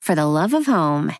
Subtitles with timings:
[0.00, 1.12] for the love of home.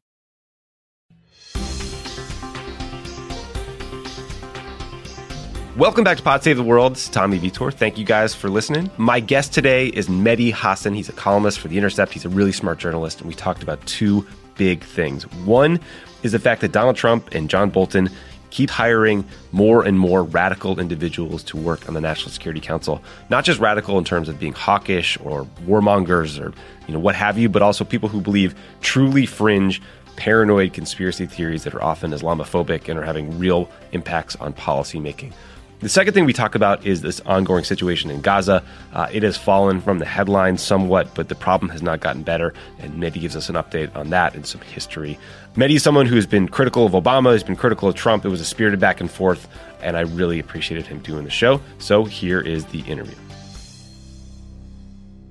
[5.77, 6.93] Welcome back to Pod Save the World.
[6.93, 7.71] It's Tommy Vietor.
[7.71, 8.91] Thank you guys for listening.
[8.99, 10.93] My guest today is Mehdi Hasan.
[10.93, 12.13] He's a columnist for The Intercept.
[12.13, 14.27] He's a really smart journalist, and we talked about two
[14.57, 15.23] big things.
[15.47, 15.81] One
[16.23, 18.11] is the fact that Donald Trump and John Bolton
[18.51, 23.03] keep hiring more and more radical individuals to work on the National Security Council.
[23.29, 26.53] Not just radical in terms of being hawkish or warmongers or
[26.87, 29.81] you know what have you, but also people who believe truly fringe
[30.17, 35.33] paranoid conspiracy theories that are often Islamophobic and are having real impacts on policymaking.
[35.81, 38.63] The second thing we talk about is this ongoing situation in Gaza.
[38.93, 42.53] Uh, it has fallen from the headlines somewhat, but the problem has not gotten better.
[42.81, 45.19] And Mehdi gives us an update on that and some history.
[45.61, 48.25] Mehdi is someone who has been critical of Obama, He's been critical of Trump.
[48.25, 49.47] It was a spirited back and forth,
[49.83, 51.61] and I really appreciated him doing the show.
[51.77, 53.15] So here is the interview.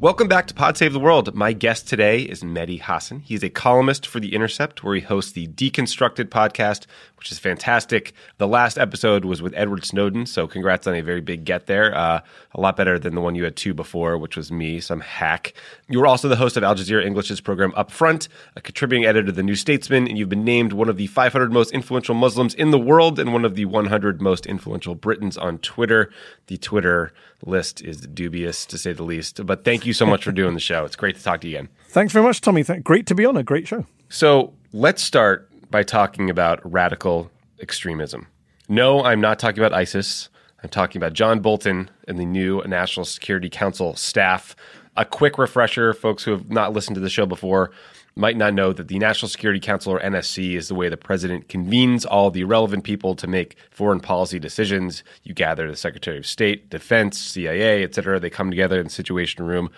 [0.02, 1.36] Welcome back to Pod Save the World.
[1.36, 3.20] My guest today is Mehdi Hasan.
[3.20, 6.86] He's a columnist for The Intercept, where he hosts the Deconstructed podcast,
[7.18, 8.14] which is fantastic.
[8.38, 11.94] The last episode was with Edward Snowden, so congrats on a very big get there.
[11.94, 12.22] Uh,
[12.56, 15.54] a lot better than the one you had two before, which was me, some hack.
[15.90, 19.26] You were also the host of Al Jazeera English's program Up Front, a contributing editor
[19.26, 22.54] to The New Statesman, and you've been named one of the 500 most influential Muslims
[22.54, 26.10] in the world and one of the 100 most influential Britons on Twitter.
[26.48, 27.12] The Twitter
[27.46, 29.46] list is dubious, to say the least.
[29.46, 30.86] But thank you so much for doing the show.
[30.86, 31.70] It's great to talk to you again.
[31.88, 32.64] Thanks very much, Tommy.
[32.64, 33.86] Great to be on a great show.
[34.10, 37.30] So let's start by talking about radical
[37.62, 38.28] extremism.
[38.68, 40.30] No, I'm not talking about ISIS.
[40.64, 44.56] I'm talking about John Bolton and the new National Security Council staff.
[44.98, 47.72] A quick refresher, folks who have not listened to the show before
[48.20, 51.48] might not know that the National Security Council, or NSC, is the way the president
[51.48, 55.04] convenes all the relevant people to make foreign policy decisions.
[55.24, 58.20] You gather the Secretary of State, Defense, CIA, et cetera.
[58.20, 59.70] They come together in the Situation Room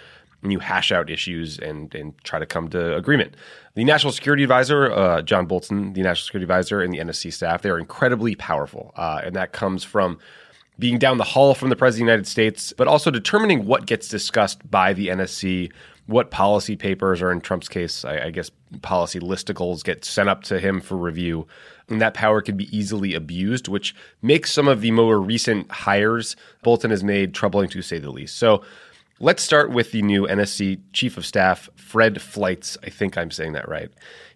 [0.44, 3.36] and you hash out issues and, and try to come to agreement.
[3.76, 7.62] The National Security Advisor, uh, John Bolton, the National Security Advisor, and the NSC staff,
[7.62, 8.92] they are incredibly powerful.
[8.96, 10.18] Uh, and that comes from
[10.80, 13.86] being down the hall from the President of the United States, but also determining what
[13.86, 15.72] gets discussed by the NSC,
[16.08, 18.52] what policy papers, or in Trump's case, I, I guess
[18.82, 21.48] policy listicles get sent up to him for review.
[21.90, 26.36] And that power can be easily abused, which makes some of the more recent hires
[26.64, 28.38] Bolton has made troubling to say the least.
[28.38, 28.64] So
[29.20, 32.78] let's start with the new NSC Chief of Staff, Fred Fleitz.
[32.84, 33.90] I think I'm saying that right.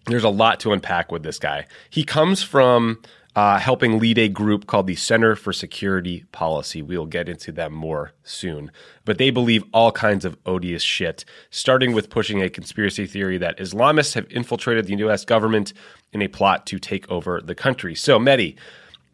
[0.06, 1.66] There's a lot to unpack with this guy.
[1.90, 3.02] He comes from
[3.36, 6.80] uh, helping lead a group called the Center for Security Policy.
[6.80, 8.72] We'll get into them more soon.
[9.04, 13.58] But they believe all kinds of odious shit, starting with pushing a conspiracy theory that
[13.58, 15.74] Islamists have infiltrated the US government
[16.14, 17.94] in a plot to take over the country.
[17.94, 18.56] So, Mehdi,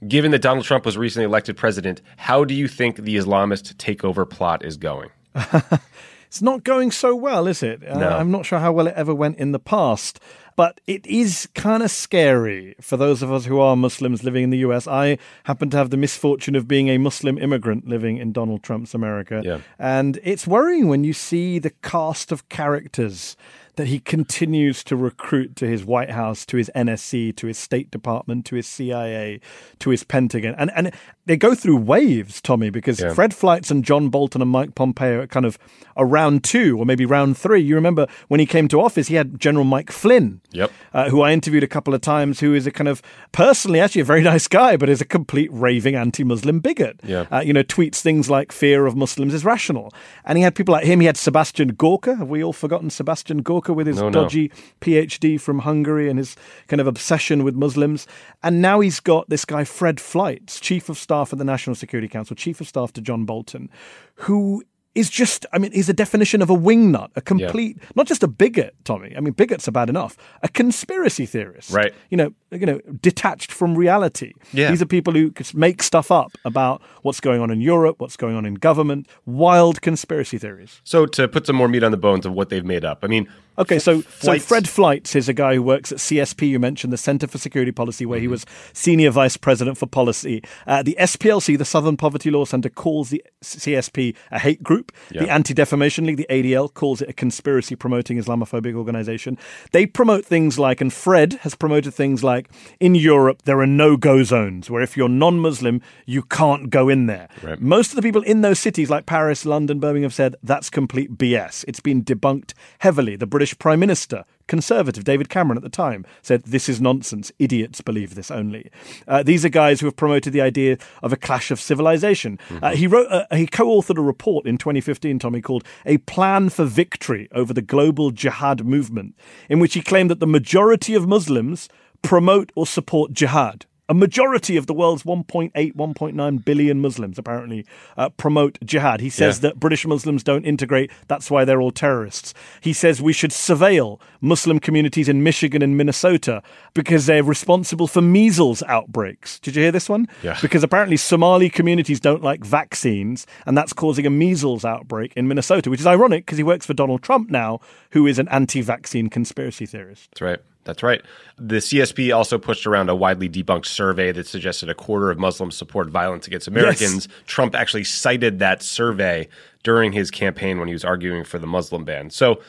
[0.06, 4.28] given that Donald Trump was recently elected president, how do you think the Islamist takeover
[4.28, 5.10] plot is going?
[5.34, 7.82] it's not going so well, is it?
[7.82, 8.08] No.
[8.08, 10.20] Uh, I'm not sure how well it ever went in the past.
[10.56, 14.50] But it is kind of scary for those of us who are Muslims living in
[14.50, 14.86] the US.
[14.86, 18.94] I happen to have the misfortune of being a Muslim immigrant living in Donald Trump's
[18.94, 19.42] America.
[19.44, 19.58] Yeah.
[19.78, 23.36] And it's worrying when you see the cast of characters
[23.76, 27.90] that he continues to recruit to his White House, to his NSC, to his State
[27.90, 29.40] Department, to his CIA,
[29.78, 30.54] to his Pentagon.
[30.58, 30.92] And and
[31.24, 33.14] they go through waves, Tommy, because Yeah.
[33.14, 35.56] Fred Fleitz and John Bolton and Mike Pompeo are kind of
[35.96, 37.60] a round two or maybe round three.
[37.60, 40.70] You remember when he came to office, he had General Mike Flynn, Yep.
[40.92, 43.00] uh, who I interviewed a couple of times, who is a kind of
[43.30, 46.98] personally actually a very nice guy, but is a complete raving anti-Muslim bigot.
[47.04, 47.26] Yeah.
[47.30, 49.92] Uh, you know, tweets things like "fear of Muslims is rational,"
[50.24, 50.98] and he had people like him.
[51.00, 52.16] He had Sebastian Gorka.
[52.16, 54.22] Have we all forgotten Sebastian Gorka with his No, no.
[54.22, 54.50] dodgy
[54.80, 56.36] PhD from Hungary and his
[56.68, 58.06] kind of obsession with Muslims?
[58.42, 62.08] And now he's got this guy Fred Fleitz, chief of staff at the National Security
[62.08, 63.68] Council, chief of staff to John Bolton,
[64.16, 64.62] who
[64.94, 68.28] is just, I mean, he's a definition of a wingnut, a complete, not just a
[68.28, 69.14] bigot, Tommy.
[69.16, 70.18] I mean, bigots are bad enough.
[70.42, 71.94] A conspiracy theorist, Right.
[72.10, 74.34] You know, you know, detached from reality.
[74.52, 74.70] Yeah.
[74.70, 78.36] These are people who make stuff up about what's going on in Europe, what's going
[78.36, 80.82] on in government, wild conspiracy theories.
[80.84, 83.06] So to put some more meat on the bones of what they've made up, I
[83.06, 83.26] mean,
[83.58, 86.48] Okay, so so Fred Fleitz is a guy who works at CSP.
[86.48, 88.24] You mentioned the Center for Security Policy, where mm-hmm.
[88.24, 90.42] he was senior vice president for policy.
[90.66, 94.92] Uh, the SPLC, the Southern Poverty Law Center, calls the CSP a hate group.
[95.10, 99.36] The Anti Defamation League, the ADL, calls it a conspiracy promoting Islamophobic organization.
[99.72, 102.50] They promote things like, and Fred has promoted things like,
[102.80, 107.06] in Europe there are no go zones where if you're non-Muslim you can't go in
[107.06, 107.28] there.
[107.42, 107.60] Right.
[107.60, 111.16] Most of the people in those cities like Paris, London, Birmingham have said that's complete
[111.16, 111.64] BS.
[111.68, 113.16] It's been debunked heavily.
[113.16, 117.32] The British Prime Minister, conservative David Cameron at the time, said this is nonsense.
[117.38, 118.70] Idiots believe this only.
[119.08, 122.38] Uh, these are guys who have promoted the idea of a clash of civilization.
[122.38, 122.64] Uh, mm-hmm.
[122.64, 126.64] Uh, he wrote, uh, he co-authored a report in 2015, Tommy, called "A Plan for
[126.64, 129.14] Victory Over the Global Jihad Movement,"
[129.48, 131.68] in which he claimed that the majority of Muslims
[132.02, 133.66] promote or support jihad.
[133.88, 139.00] A majority of the world's 1.8, 1.9 billion Muslims apparently uh, promote jihad.
[139.00, 139.50] He says yeah.
[139.50, 140.90] that British Muslims don't integrate.
[141.08, 142.32] That's why they're all terrorists.
[142.60, 146.42] He says we should surveil Muslim communities in Michigan and Minnesota
[146.74, 149.40] because they're responsible for measles outbreaks.
[149.40, 150.06] Did you hear this one?
[150.22, 150.38] Yeah.
[150.40, 155.70] Because apparently Somali communities don't like vaccines, and that's causing a measles outbreak in Minnesota,
[155.70, 159.08] which is ironic because he works for Donald Trump now, who is an anti vaccine
[159.08, 160.10] conspiracy theorist.
[160.12, 160.40] That's right.
[160.64, 161.02] That's right.
[161.38, 165.56] The CSP also pushed around a widely debunked survey that suggested a quarter of Muslims
[165.56, 167.06] support violence against Americans.
[167.06, 167.22] Yes.
[167.26, 169.28] Trump actually cited that survey
[169.64, 172.10] during his campaign when he was arguing for the Muslim ban.
[172.10, 172.40] So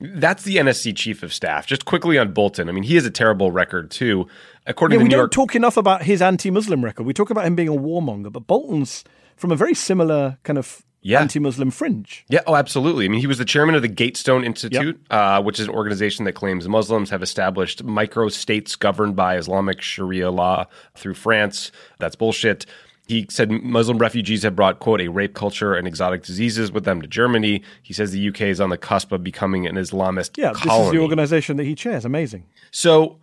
[0.00, 1.66] that's the NSC chief of staff.
[1.66, 2.68] Just quickly on Bolton.
[2.68, 4.26] I mean, he has a terrible record too.
[4.66, 7.04] According yeah, to we New don't York- talk enough about his anti-Muslim record.
[7.04, 9.04] We talk about him being a warmonger, but Bolton's
[9.36, 11.20] from a very similar kind of yeah.
[11.20, 12.24] anti-Muslim fringe.
[12.28, 13.06] Yeah, oh, absolutely.
[13.06, 15.12] I mean, he was the chairman of the Gatestone Institute, yep.
[15.18, 19.80] uh, which is an organization that claims Muslims have established micro states governed by Islamic
[19.80, 21.72] Sharia law through France.
[21.98, 22.66] That's bullshit.
[23.06, 27.02] He said Muslim refugees have brought, quote, a rape culture and exotic diseases with them
[27.02, 27.62] to Germany.
[27.82, 30.78] He says the UK is on the cusp of becoming an Islamist yeah, colony.
[30.80, 32.04] this is the organization that he chairs.
[32.04, 32.44] Amazing.
[32.70, 33.18] So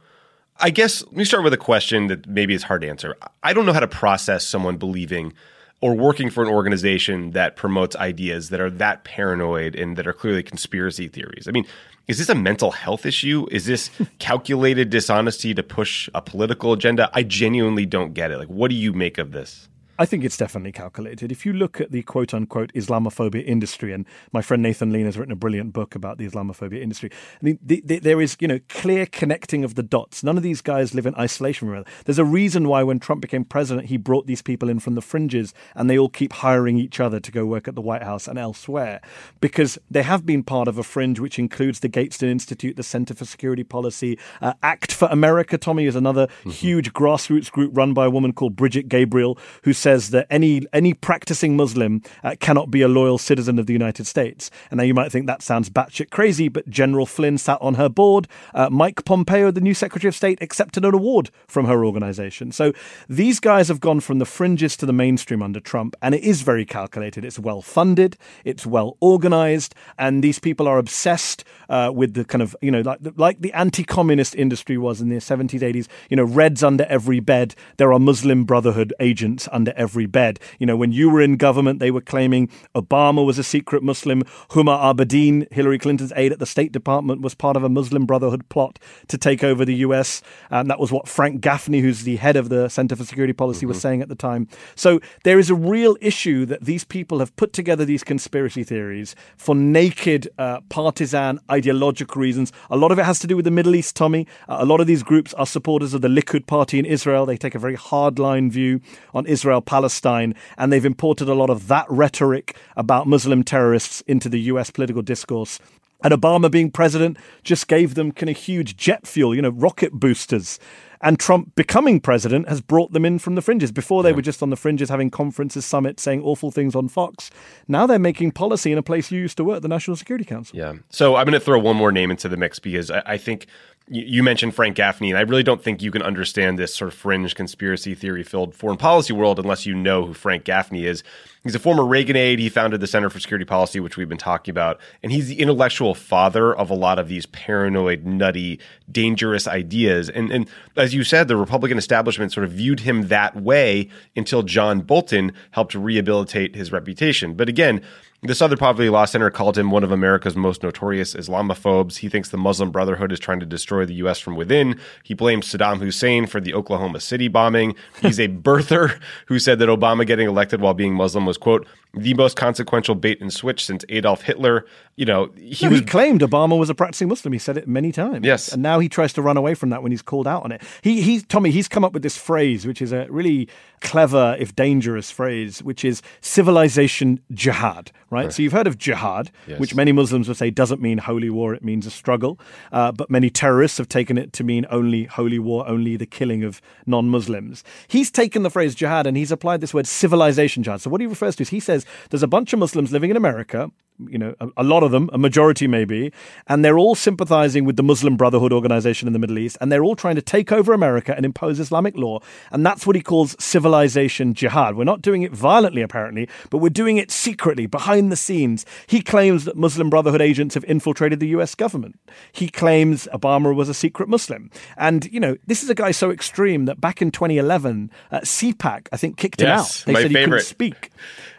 [0.58, 3.16] I guess let me start with a question that maybe is hard to answer.
[3.44, 5.34] I don't know how to process someone believing–
[5.80, 10.14] or working for an organization that promotes ideas that are that paranoid and that are
[10.14, 11.48] clearly conspiracy theories.
[11.48, 11.66] I mean,
[12.08, 13.46] is this a mental health issue?
[13.52, 17.10] Is this calculated dishonesty to push a political agenda?
[17.14, 18.38] I genuinely don't get it.
[18.38, 19.70] Like, what do you make of this?
[20.00, 21.32] I think it's definitely calculated.
[21.32, 25.18] If you look at the quote unquote Islamophobia industry, and my friend Nathan Lean has
[25.18, 28.48] written a brilliant book about the Islamophobia industry, I mean, the, the, there is, you
[28.48, 30.24] know, clear connecting of the dots.
[30.24, 33.44] None of these guys live in isolation from There's a reason why when Trump became
[33.44, 37.00] president, he brought these people in from the fringes and they all keep hiring each
[37.00, 39.02] other to go work at the White House and elsewhere
[39.42, 43.14] because they have been part of a fringe which includes the Gatestone Institute, the Center
[43.14, 46.50] for Security Policy, uh, Act for America, Tommy, is another mm-hmm.
[46.52, 50.94] huge grassroots group run by a woman called Brigitte Gabriel who says that any any
[50.94, 54.52] practicing Muslim uh, cannot be a loyal citizen of the United States.
[54.70, 57.88] And now you might think that sounds batshit crazy, but General Flynn sat on her
[57.88, 58.28] board.
[58.54, 62.52] Uh, Mike Pompeo, the new Secretary of State, accepted an award from her organization.
[62.52, 62.74] So
[63.08, 66.42] these guys have gone from the fringes to the mainstream under Trump, and it is
[66.42, 67.24] very calculated.
[67.24, 72.42] It's well funded, it's well organized, and these people are obsessed uh, with the kind
[72.42, 75.88] of you know like like the anti-communist industry was in the 70s, 80s.
[76.10, 77.56] You know, Reds under every bed.
[77.78, 80.40] There are Muslim Brotherhood agents under every bed.
[80.60, 84.24] You know, when you were in government, they were claiming Obama was a secret Muslim.
[84.50, 88.48] Huma Abedin, Hillary Clinton's aide at the State Department, was part of a Muslim Brotherhood
[88.50, 90.22] plot to take over the U.S.
[90.50, 93.60] And that was what Frank Gaffney, who's the head of the Center for Security Policy,
[93.60, 93.70] mm-hmm.
[93.70, 94.48] was saying at the time.
[94.76, 99.16] So there is a real issue that these people have put together these conspiracy theories
[99.38, 102.52] for naked uh, partisan ideological reasons.
[102.70, 104.28] A lot of it has to do with the Middle East, Tommy.
[104.50, 107.26] Uh, a lot of these groups are supporters of the Likud party in Israel.
[107.26, 108.82] They take a very hardline view
[109.14, 114.30] on Israel Palestine, and they've imported a lot of that rhetoric about Muslim terrorists into
[114.30, 115.60] the US political discourse.
[116.04, 119.94] And Obama being president just gave them kind of huge jet fuel, you know, rocket
[119.94, 120.60] boosters.
[121.02, 123.72] And Trump becoming president has brought them in from the fringes.
[123.72, 124.16] Before they yeah.
[124.16, 127.30] were just on the fringes having conferences, summits, saying awful things on Fox.
[127.68, 130.58] Now they're making policy in a place you used to work, the National Security Council.
[130.58, 130.74] Yeah.
[130.90, 133.48] So I'm going to throw one more name into the mix because I, I think
[133.90, 136.94] you mentioned Frank Gaffney, and I really don't think you can understand this sort of
[136.94, 141.04] fringe conspiracy theory filled foreign policy world unless you know who Frank Gaffney is.
[141.44, 142.40] He's a former Reagan aide.
[142.40, 144.82] He founded the Center for Security Policy, which we've been talking about.
[145.02, 148.60] And he's the intellectual father of a lot of these paranoid, nutty,
[148.92, 150.10] dangerous ideas.
[150.10, 154.44] And, and as you said, the Republican establishment sort of viewed him that way until
[154.44, 157.36] John Bolton helped rehabilitate his reputation.
[157.36, 157.82] But again,
[158.24, 161.98] The Southern Poverty Law Center called him one of America's most notorious Islamophobes.
[161.98, 164.20] He thinks the Muslim Brotherhood is trying to destroy the U.S.
[164.20, 164.80] from within.
[165.04, 167.76] He blames Saddam Hussein for the Oklahoma City bombing.
[168.02, 172.14] He's a birther who said that Obama getting elected while being Muslim was, quote, the
[172.14, 174.66] most consequential bait and switch since Adolf Hitler.
[174.96, 177.32] You know, he No, was he claimed Obama was a practicing Muslim.
[177.34, 178.26] He said it many times.
[178.26, 178.52] Yes.
[178.52, 180.62] and now he tries to run away from that when he's called out on it.
[180.82, 183.48] He, he, Tommy, he's come up with this phrase, which is a really
[183.82, 187.92] clever, if dangerous, phrase, which is civilization jihad.
[188.10, 188.32] Right.
[188.32, 189.60] So you've heard of jihad, Yes.
[189.60, 192.40] which many Muslims would say doesn't mean holy war; it means a struggle.
[192.72, 196.44] Uh, but many terrorists have taken it to mean only holy war, only the killing
[196.44, 197.64] of non-Muslims.
[197.90, 200.80] He's taken the phrase jihad and he's applied this word civilization jihad.
[200.82, 201.77] So what he refers to is he says
[202.10, 205.10] there's a bunch of Muslims living in America you know, a, a lot of them,
[205.14, 206.12] a majority maybe,
[206.48, 209.84] and they're all sympathizing with the Muslim Brotherhood organization in the Middle East, and they're
[209.84, 212.20] all trying to take over America and impose Islamic law.
[212.52, 214.76] And that's what he calls civilization jihad.
[214.76, 218.66] We're not doing it violently, apparently, but we're doing it secretly, behind the scenes.
[218.86, 222.00] He claims that Muslim Brotherhood agents have infiltrated the US government.
[222.32, 224.52] He claims Obama was a secret Muslim.
[224.78, 228.88] And, you know, this is a guy so extreme that back in 2011, uh, CPAC,
[228.92, 229.84] I think, kicked him out.
[229.86, 230.92] They my said he couldn't speak.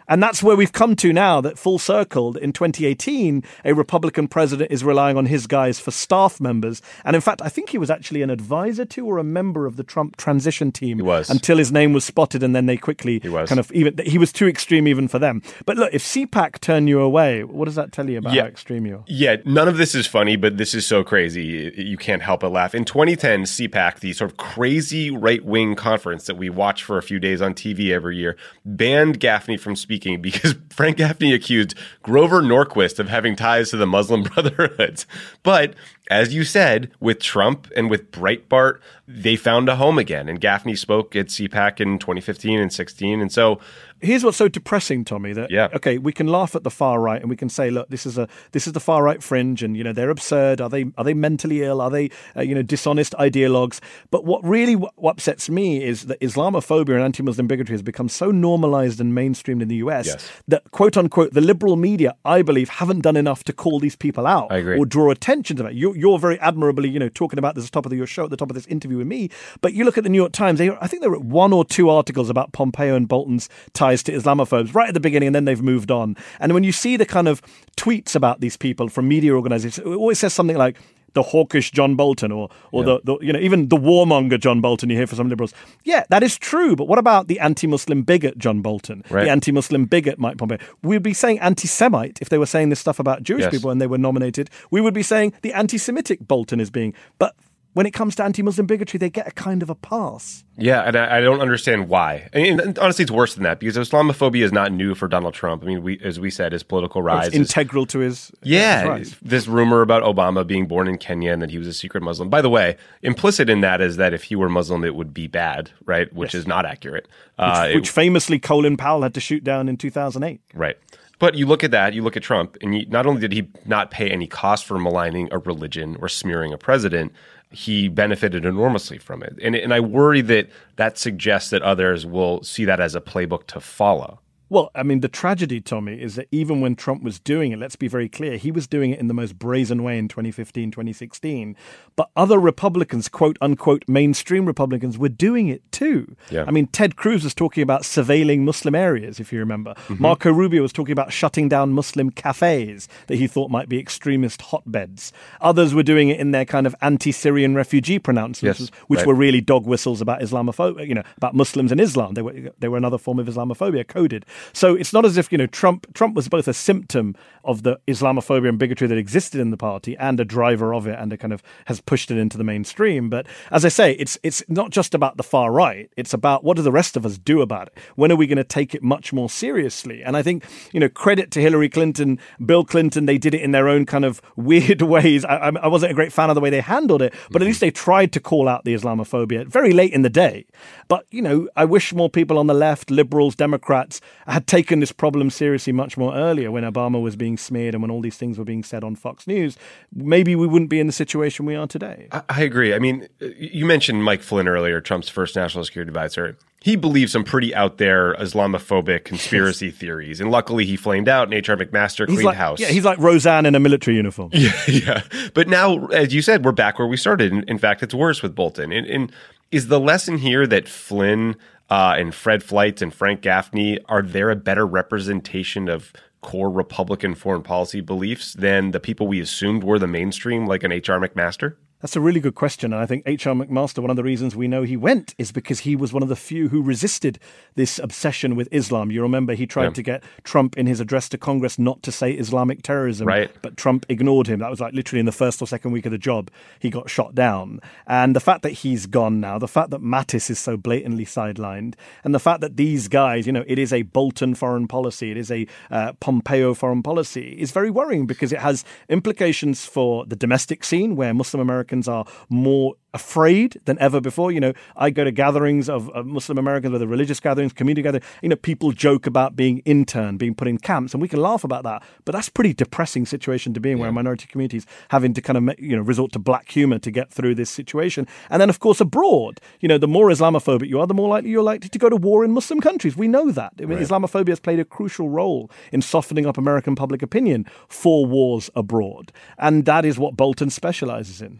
[0.09, 4.71] And that's where we've come to now that full circled in 2018, a Republican president
[4.71, 6.81] is relying on his guys for staff members.
[7.05, 9.77] And in fact, I think he was actually an advisor to or a member of
[9.77, 10.97] the Trump transition team.
[10.97, 11.29] He was.
[11.29, 13.47] Until his name was spotted and then they quickly He was.
[13.49, 15.43] kind of even, he was too extreme even for them.
[15.65, 18.41] But look, if CPAC turn you away, what does that tell you about Yeah.
[18.41, 19.03] how extreme you are?
[19.07, 21.71] Yeah, none of this is funny, but this is so crazy.
[21.77, 22.73] You can't help but laugh.
[22.73, 27.03] In 2010, CPAC, the sort of crazy right wing conference that we watch for a
[27.03, 28.35] few days on TV every year,
[28.65, 33.87] banned Gaffney from speaking because Frank Gaffney accused Grover Norquist of having ties to the
[33.87, 35.05] Muslim Brotherhood.
[35.43, 35.75] But
[36.09, 40.27] as you said, with Trump and with Breitbart, they found a home again.
[40.27, 43.21] And Gaffney spoke at CPAC in 2015 and 16.
[43.21, 43.59] And so
[44.01, 45.33] Here's what's so depressing, Tommy.
[45.33, 45.67] That Yeah.
[45.75, 48.17] okay, we can laugh at the far right and we can say, look, this is
[48.17, 50.61] a this is the far right fringe, and you know they're absurd.
[50.61, 51.81] Are they are they mentally ill?
[51.81, 53.79] Are they uh, you know dishonest ideologues?
[54.09, 58.31] But what really what upsets me is that Islamophobia and anti-Muslim bigotry has become so
[58.31, 60.07] normalized and mainstreamed in the U.S.
[60.07, 60.31] Yes.
[60.47, 64.25] that quote unquote the liberal media, I believe, haven't done enough to call these people
[64.25, 64.49] out
[64.79, 65.75] or draw attention to that.
[65.75, 68.25] You're, you're very admirably, you know, talking about this at the top of your show,
[68.25, 69.29] at the top of this interview with me.
[69.61, 71.65] But you look at the New York Times; they, I think there were one or
[71.65, 75.45] two articles about Pompeo and Bolton's ties to Islamophobes right at the beginning, and then
[75.45, 76.15] they've moved on.
[76.39, 77.41] And when you see the kind of
[77.77, 80.77] tweets about these people from media organizations, it always says something like.
[81.13, 84.89] The hawkish John Bolton, or or the, the you know even the warmonger John Bolton
[84.89, 85.53] you hear from some liberals.
[85.83, 86.75] Yeah, that is true.
[86.75, 89.23] But what about the anti-Muslim bigot John Bolton, Right.
[89.25, 90.57] the anti-Muslim bigot Mike Pompeo?
[90.83, 93.51] We'd be saying anti-Semite if they were saying this stuff about Jewish Yes.
[93.51, 94.49] people and they were nominated.
[94.71, 96.93] We would be saying the anti-Semitic Bolton is being.
[97.17, 97.35] But
[97.79, 100.43] when it comes to anti-Muslim bigotry, they get a kind of a pass.
[100.57, 102.27] Yeah, and I, I don't understand why.
[102.33, 105.63] And, and honestly, it's worse than that because Islamophobia is not new for Donald Trump.
[105.63, 107.27] I mean, we, as we said, his political rise.
[107.27, 111.31] It's is- integral to his yeah, his this rumor about Obama being born in Kenya
[111.31, 112.29] and that he was a secret Muslim.
[112.29, 115.27] By the way, implicit in that is that if he were Muslim, it would be
[115.27, 116.11] bad, right?
[116.13, 117.07] Which is not accurate.
[117.37, 120.41] Uh, it- which famously Colin Powell had to shoot down in 2008.
[120.53, 120.75] Right.
[121.19, 123.49] But you look at that, you look at Trump, and you, not only did he
[123.65, 127.11] not pay any cost for maligning a religion or smearing a president,
[127.51, 129.37] he benefited enormously from it.
[129.41, 133.47] And, and I worry that that suggests that others will see that as a playbook
[133.47, 134.19] to follow.
[134.49, 137.75] Well, I mean, the tragedy, Tommy, is that even when Trump was doing it, let's
[137.75, 141.55] be very clear, he was doing it in the most brazen way in 2015, 2016.
[141.95, 146.15] But other Republicans, quote unquote, mainstream Republicans, were doing it too.
[146.31, 146.45] Yeah.
[146.47, 149.75] I mean, Ted Cruz was talking about surveilling Muslim areas, if you remember.
[149.87, 150.01] Mm-hmm.
[150.01, 154.41] Marco Rubio was talking about shutting down Muslim cafes that he thought might be extremist
[154.41, 155.11] hotbeds.
[155.41, 159.07] Others were doing it in their kind of anti Syrian refugee pronouncements, Yes, which right.
[159.07, 162.15] were really dog whistles about Islamophobia, you know, about Muslims and Islam.
[162.15, 164.25] They were they were another form of Islamophobia coded.
[164.53, 167.79] So it's not as if you know Trump Trump was both a symptom of the
[167.87, 171.17] Islamophobia and bigotry that existed in the party and a driver of it, and a
[171.17, 173.09] kind of has pushed it into the mainstream.
[173.09, 175.89] But as I say, it's it's not just about the far right.
[175.97, 177.77] It's about what do the rest of us do about it?
[177.95, 180.03] When are we going to take it much more seriously?
[180.03, 183.05] And I think you know credit to Hillary Clinton, Bill Clinton.
[183.05, 185.25] They did it in their own kind of weird ways.
[185.25, 187.45] I, I I wasn't a great fan of the way they handled it, but at
[187.45, 187.49] mm-hmm.
[187.49, 190.45] least they tried to call out the Islamophobia very late in the day.
[190.87, 194.91] But you know, I wish more people on the left, liberals, Democrats, had taken this
[194.91, 198.37] problem seriously much more earlier when Obama was being smeared and when all these things
[198.37, 199.57] were being said on Fox News.
[199.93, 202.07] Maybe we wouldn't be in the situation we are today.
[202.11, 202.73] I, I agree.
[202.73, 206.37] I mean, uh, you mentioned Mike Flynn earlier, Trump's first national security advisor.
[206.61, 211.33] He believes some pretty out there Islamophobic conspiracy theories, and luckily he flamed out, and
[211.33, 211.55] H.R.
[211.55, 212.59] McMaster cleaned like, house.
[212.59, 214.29] yeah, he's like Roseanne in a military uniform.
[214.39, 215.01] Yeah, yeah.
[215.33, 217.31] But now, as you said, we're back where we started.
[217.31, 218.71] In, in fact, it's worse with Bolton.
[218.71, 219.11] And, and
[219.51, 221.35] is the lesson here that Flynn
[221.69, 227.15] uh, and Fred Fleitz and Frank Gaffney are there a better representation of core Republican
[227.15, 230.99] foreign policy beliefs than the people we assumed were the mainstream, like an H.R.
[230.99, 231.55] McMaster?
[231.81, 232.73] That's a really good question.
[232.73, 233.33] And I think H.R.
[233.33, 236.09] McMaster, one of the reasons we know he went is because he was one of
[236.09, 237.19] the few who resisted
[237.55, 238.91] this obsession with Islam.
[238.91, 239.69] You remember he tried yeah.
[239.71, 243.31] to get Trump in his address to Congress not to say Islamic terrorism, right.
[243.41, 244.39] but Trump ignored him.
[244.39, 246.89] That was like literally in the first or second week of the job, he got
[246.89, 247.61] shot down.
[247.87, 251.75] And the fact that he's gone now, the fact that Mattis is so blatantly sidelined,
[252.03, 255.17] and the fact that these guys, you know, it is a Bolton foreign policy, it
[255.17, 260.17] is a uh, Pompeo foreign policy, is very worrying because it has implications for the
[260.17, 264.31] domestic scene where Muslim Americans Americans are more afraid than ever before.
[264.31, 268.05] You know, I go to gatherings of, of, Muslim Americans, whether religious gatherings, community gatherings.
[268.21, 271.43] You know, people joke about being interned, being put in camps, and we can laugh
[271.43, 271.83] about that.
[272.05, 273.83] But that's a pretty depressing situation to be in, yeah.
[273.83, 277.11] where minority communities having to kind of you know resort to black humor to get
[277.11, 278.07] through this situation.
[278.29, 281.29] And then, of course, abroad, you know, the more Islamophobic you are, the more likely
[281.29, 282.97] you're likely to go to war in Muslim countries.
[282.97, 283.53] We know that.
[283.59, 283.87] I mean, right.
[283.87, 289.11] Islamophobia has played a crucial role in softening up American public opinion for wars abroad,
[289.37, 291.39] and that is what Bolton specializes in.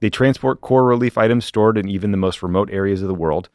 [0.00, 3.48] They transport core relief items stored in even the most remote areas of the world.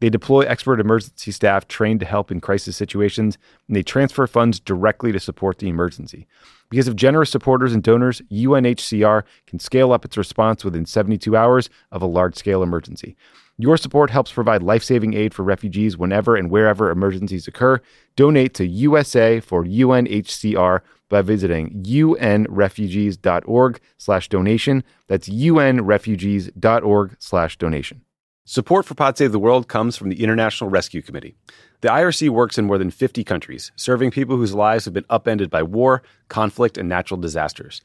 [0.00, 4.60] They deploy expert emergency staff trained to help in crisis situations, and they transfer funds
[4.60, 6.26] directly to support the emergency.
[6.68, 11.70] Because of generous supporters and donors, UNHCR can scale up its response within 72 hours
[11.90, 13.16] of a large scale emergency.
[13.58, 17.80] Your support helps provide life saving aid for refugees whenever and wherever emergencies occur.
[18.14, 24.84] Donate to USA for UNHCR by visiting unrefugees.org slash donation.
[25.06, 28.02] That's unrefugees.org slash donation.
[28.44, 31.34] Support for Pod Save the World comes from the International Rescue Committee.
[31.80, 35.50] The IRC works in more than 50 countries, serving people whose lives have been upended
[35.50, 37.80] by war, conflict, and natural disasters.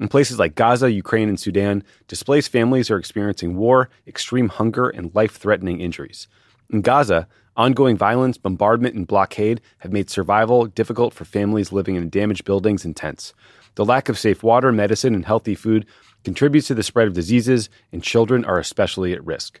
[0.00, 5.14] In places like Gaza, Ukraine, and Sudan, displaced families are experiencing war, extreme hunger, and
[5.14, 6.26] life threatening injuries.
[6.70, 12.08] In Gaza, ongoing violence, bombardment, and blockade have made survival difficult for families living in
[12.08, 13.34] damaged buildings and tents.
[13.76, 15.86] The lack of safe water, medicine, and healthy food
[16.24, 19.60] contributes to the spread of diseases, and children are especially at risk.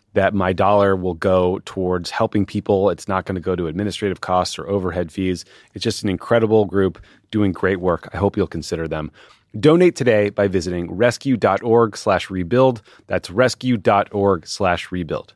[0.13, 2.89] that my dollar will go towards helping people.
[2.89, 5.45] It's not going to go to administrative costs or overhead fees.
[5.73, 8.09] It's just an incredible group doing great work.
[8.13, 9.11] I hope you'll consider them.
[9.59, 12.81] Donate today by visiting rescue.org slash rebuild.
[13.07, 15.33] That's rescue.org slash rebuild.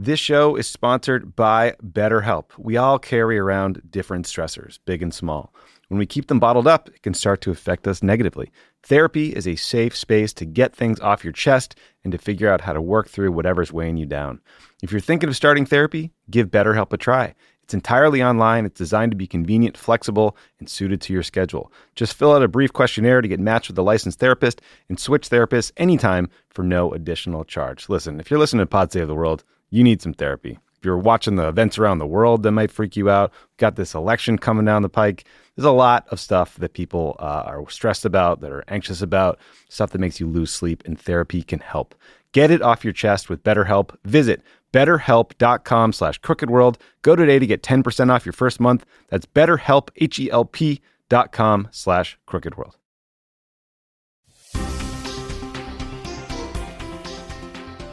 [0.00, 2.50] This show is sponsored by BetterHelp.
[2.56, 5.52] We all carry around different stressors, big and small.
[5.88, 8.52] When we keep them bottled up, it can start to affect us negatively.
[8.88, 12.62] Therapy is a safe space to get things off your chest and to figure out
[12.62, 14.40] how to work through whatever's weighing you down.
[14.82, 17.34] If you're thinking of starting therapy, give BetterHelp a try.
[17.62, 21.70] It's entirely online, it's designed to be convenient, flexible, and suited to your schedule.
[21.96, 25.28] Just fill out a brief questionnaire to get matched with a licensed therapist and switch
[25.28, 27.90] therapists anytime for no additional charge.
[27.90, 30.58] Listen, if you're listening to Pod Save the World, you need some therapy.
[30.78, 33.94] If you're watching the events around the world that might freak you out, got this
[33.94, 35.26] election coming down the pike.
[35.58, 39.40] There's a lot of stuff that people uh, are stressed about, that are anxious about,
[39.68, 41.96] stuff that makes you lose sleep, and therapy can help.
[42.30, 43.96] Get it off your chest with BetterHelp.
[44.04, 44.40] Visit
[44.72, 46.76] betterhelp.com slash crookedworld.
[47.02, 48.86] Go today to get 10% off your first month.
[49.08, 52.77] That's betterhelp, H-E-L-P dot com slash crookedworld.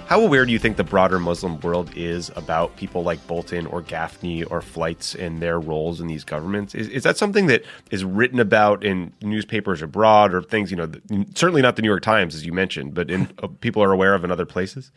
[0.07, 3.81] How aware do you think the broader Muslim world is about people like Bolton or
[3.81, 6.75] Gaffney or Fleitz and their roles in these governments?
[6.75, 10.91] Is, is that something that is written about in newspapers abroad or things, you know,
[11.33, 14.13] certainly not the New York Times, as you mentioned, but in, uh, people are aware
[14.13, 14.91] of in other places?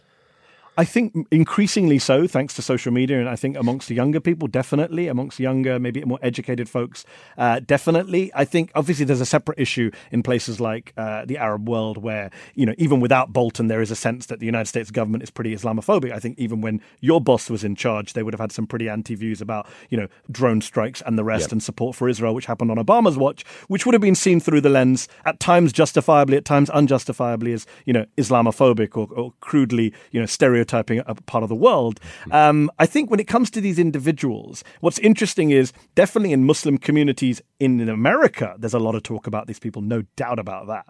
[0.79, 4.47] I think increasingly so, thanks to social media, and I think amongst the younger people,
[4.47, 7.05] definitely amongst younger, maybe more educated folks,
[7.37, 8.31] uh, definitely.
[8.33, 12.31] I think obviously there's a separate issue in places like uh, the Arab world where
[12.55, 15.31] you know even without Bolton, there is a sense that the United States government is
[15.31, 16.13] pretty Islamophobic.
[16.13, 18.89] I think even when your boss was in charge, they would have had some pretty
[18.89, 21.53] anti views about you know drone strikes and the rest, yep.
[21.53, 24.61] and support for Israel, which happened on Obama's watch, which would have been seen through
[24.61, 29.93] the lens at times justifiably, at times unjustifiably as you know Islamophobic or, or crudely
[30.13, 30.27] you know
[30.69, 32.01] stereotyping a part of the world.
[32.01, 32.33] Mm-hmm.
[32.33, 36.79] Um, I think when it comes to these individuals, what's interesting is definitely in Muslim
[36.79, 40.87] communities in America, there's a lot of talk about these people, no doubt about that.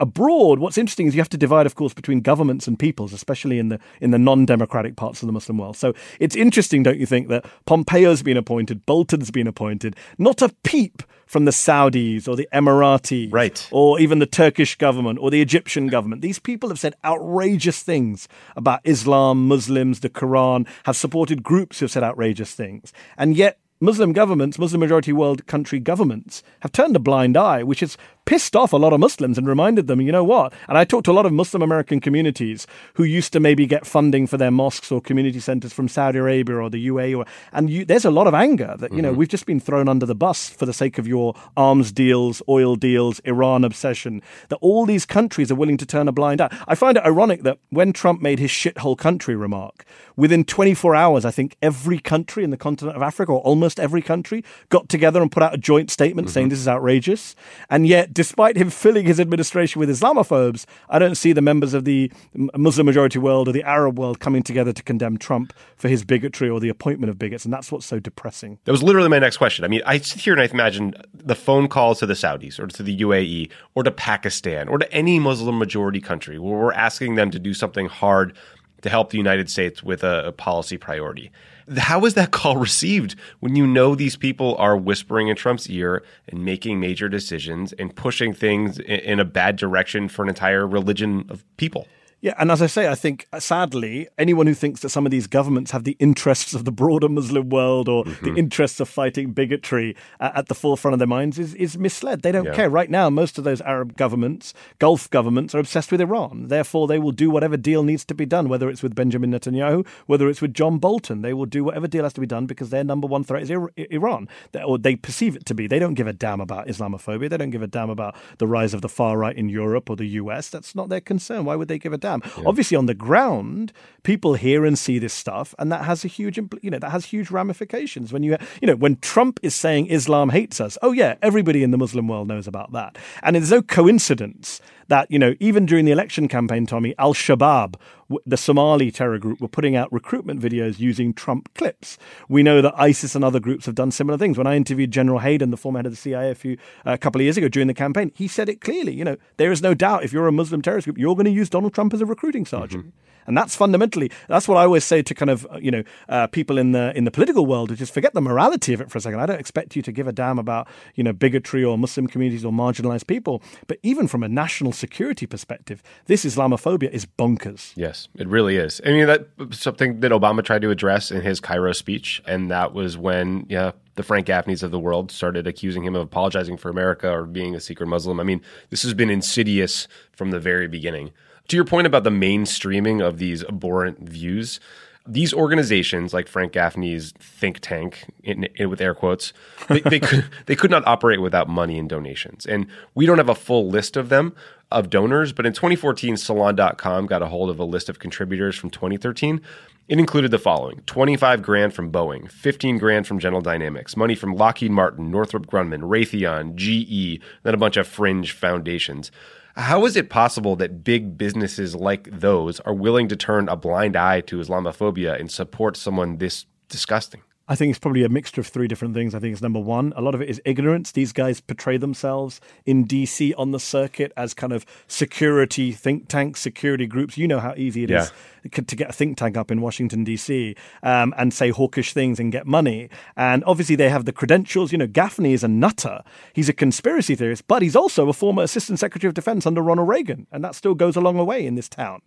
[0.00, 3.58] Abroad, what's interesting is you have to divide, of course, between governments and peoples, especially
[3.58, 5.76] in the in the non-democratic parts of the Muslim world.
[5.76, 10.48] So it's interesting, don't you think, that Pompeo's been appointed, Bolton's been appointed, not a
[10.62, 13.68] peep from the Saudis or the Emiratis, right.
[13.72, 16.22] or even the Turkish government or the Egyptian government.
[16.22, 21.84] These people have said outrageous things about Islam, Muslims, the Quran, have supported groups who
[21.84, 22.92] have said outrageous things.
[23.18, 27.82] And yet Muslim governments, Muslim majority world country governments, have turned a blind eye, which
[27.82, 30.52] is pissed off a lot of Muslims and reminded them, you know what?
[30.68, 33.86] And I talked to a lot of Muslim American communities who used to maybe get
[33.86, 37.70] funding for their mosques or community centers from Saudi Arabia or the UAE, or, and
[37.70, 39.18] you, there's a lot of anger that you know mm-hmm.
[39.18, 42.76] we've just been thrown under the bus for the sake of your arms deals, oil
[42.76, 44.20] deals, Iran obsession.
[44.48, 46.54] That all these countries are willing to turn a blind eye.
[46.66, 49.84] I find it ironic that when Trump made his shithole country remark,
[50.16, 54.02] within 24 hours, I think every country in the continent of Africa, or almost every
[54.02, 56.34] country, got together and put out a joint statement mm-hmm.
[56.34, 57.36] saying this is outrageous,
[57.70, 61.84] and yet despite him filling his administration with Islamophobes, I don't see the members of
[61.84, 66.02] the Muslim majority world or the Arab world coming together to condemn Trump for his
[66.02, 67.44] bigotry or the appointment of bigots.
[67.44, 68.58] And that's what's so depressing.
[68.64, 69.66] That was literally my next question.
[69.66, 72.66] I mean, I sit here and I imagine the phone calls to the Saudis or
[72.66, 77.16] to the UAE or to Pakistan or to any Muslim majority country where we're asking
[77.16, 78.34] them to do something hard
[78.82, 81.30] to help the United States with a, a policy priority.
[81.76, 86.02] How is that call received when you know these people are whispering in Trump's ear
[86.28, 90.66] and making major decisions and pushing things in, in a bad direction for an entire
[90.66, 91.86] religion of people?
[92.22, 95.12] Yeah, and as I say, I think uh, sadly, anyone who thinks that some of
[95.12, 98.24] these governments have the interests of the broader Muslim world or mm-hmm.
[98.24, 102.22] the interests of fighting bigotry uh, at the forefront of their minds is, is misled.
[102.22, 102.54] They don't yeah.
[102.54, 102.70] care.
[102.70, 106.48] Right now, most of those Arab governments, Gulf governments, are obsessed with Iran.
[106.48, 109.86] Therefore, they will do whatever deal needs to be done, whether it's with Benjamin Netanyahu,
[110.06, 111.20] whether it's with John Bolton.
[111.20, 113.50] They will do whatever deal has to be done because their number one threat is
[113.50, 114.28] Iran,
[114.64, 115.66] or they perceive it to be.
[115.66, 117.28] They don't give a damn about Islamophobia.
[117.28, 119.96] They don't give a damn about the rise of the far right in Europe or
[119.96, 120.48] the US.
[120.48, 121.44] That's not their concern.
[121.44, 122.15] Why would they give a damn?
[122.24, 122.44] Yeah.
[122.46, 126.36] Obviously, on the ground, people hear and see this stuff, and that has a huge,
[126.36, 128.12] impl- you know, that has huge ramifications.
[128.12, 131.70] When you, you know, when Trump is saying Islam hates us, oh yeah, everybody in
[131.70, 135.84] the Muslim world knows about that, and it's no coincidence that, you know, even during
[135.84, 137.76] the election campaign, Tommy, Al Shabaab,
[138.24, 141.98] the Somali terror group, were putting out recruitment videos using Trump clips.
[142.28, 144.38] We know that ISIS and other groups have done similar things.
[144.38, 147.20] When I interviewed General Hayden, the former head of the CIA, a few a couple
[147.20, 148.94] of years ago during the campaign, he said it clearly.
[148.94, 151.30] You know, there is no doubt if you're a Muslim terrorist group, you're going to
[151.30, 152.86] use Donald Trump as a recruiting sergeant.
[152.86, 153.15] Mm-hmm.
[153.26, 156.58] And that's fundamentally that's what I always say to kind of you know uh, people
[156.58, 159.00] in the in the political world to just forget the morality of it for a
[159.00, 159.20] second.
[159.20, 162.44] I don't expect you to give a damn about you know bigotry or Muslim communities
[162.44, 167.72] or marginalized people, but even from a national security perspective, this Islamophobia is bonkers.
[167.76, 168.80] Yes, it really is.
[168.84, 172.72] I mean that something that Obama tried to address in his Cairo speech, and that
[172.72, 176.68] was when yeah the Frank Gaffneys of the world started accusing him of apologizing for
[176.68, 178.20] America or being a secret Muslim.
[178.20, 181.12] I mean, this has been insidious from the very beginning.
[181.48, 184.58] To your point about the mainstreaming of these abhorrent views,
[185.06, 189.32] these organizations like Frank Gaffney's think tank, in, in, with air quotes,
[189.68, 192.46] they, they, could, they could not operate without money and donations.
[192.46, 194.34] And we don't have a full list of them,
[194.70, 198.70] of donors, but in 2014, Salon.com got a hold of a list of contributors from
[198.70, 199.40] 2013.
[199.88, 204.34] It included the following 25 grand from Boeing, 15 grand from General Dynamics, money from
[204.34, 209.12] Lockheed Martin, Northrop Grumman, Raytheon, GE, then a bunch of fringe foundations.
[209.56, 213.96] How is it possible that big businesses like those are willing to turn a blind
[213.96, 217.22] eye to Islamophobia and support someone this disgusting?
[217.48, 219.14] I think it's probably a mixture of three different things.
[219.14, 220.92] I think it's number one, a lot of it is ignorance.
[220.92, 226.40] These guys portray themselves in DC on the circuit as kind of security think tanks,
[226.40, 227.16] security groups.
[227.16, 228.02] You know how easy it yeah.
[228.02, 228.12] is
[228.52, 232.32] to get a think tank up in Washington, D.C., um, and say hawkish things and
[232.32, 232.88] get money.
[233.16, 234.72] And obviously, they have the credentials.
[234.72, 236.02] You know, Gaffney is a nutter.
[236.32, 239.88] He's a conspiracy theorist, but he's also a former Assistant Secretary of Defense under Ronald
[239.88, 240.26] Reagan.
[240.32, 242.02] And that still goes a long way in this town.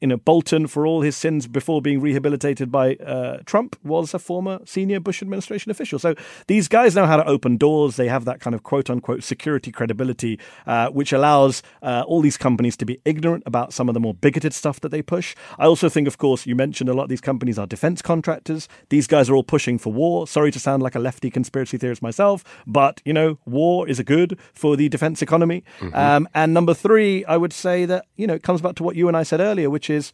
[0.00, 4.18] You know, Bolton, for all his sins before being rehabilitated by uh, Trump, was a
[4.18, 6.00] former senior Bush administration official.
[6.00, 6.16] So
[6.48, 7.94] these guys know how to open doors.
[7.94, 12.36] They have that kind of quote unquote security credibility, uh, which allows uh, all these
[12.36, 15.36] companies to be ignorant about some of the more bigoted stuff that they push.
[15.56, 18.02] I also also think, of course, you mentioned a lot of these companies are defense
[18.02, 18.68] contractors.
[18.88, 20.28] These guys are all pushing for war.
[20.28, 24.04] Sorry to sound like a lefty conspiracy theorist myself, but, you know, war is a
[24.04, 25.64] good for the defense economy.
[25.80, 25.94] Mm-hmm.
[25.96, 28.94] Um, and number three, I would say that, you know, it comes back to what
[28.94, 30.12] you and I said earlier, which is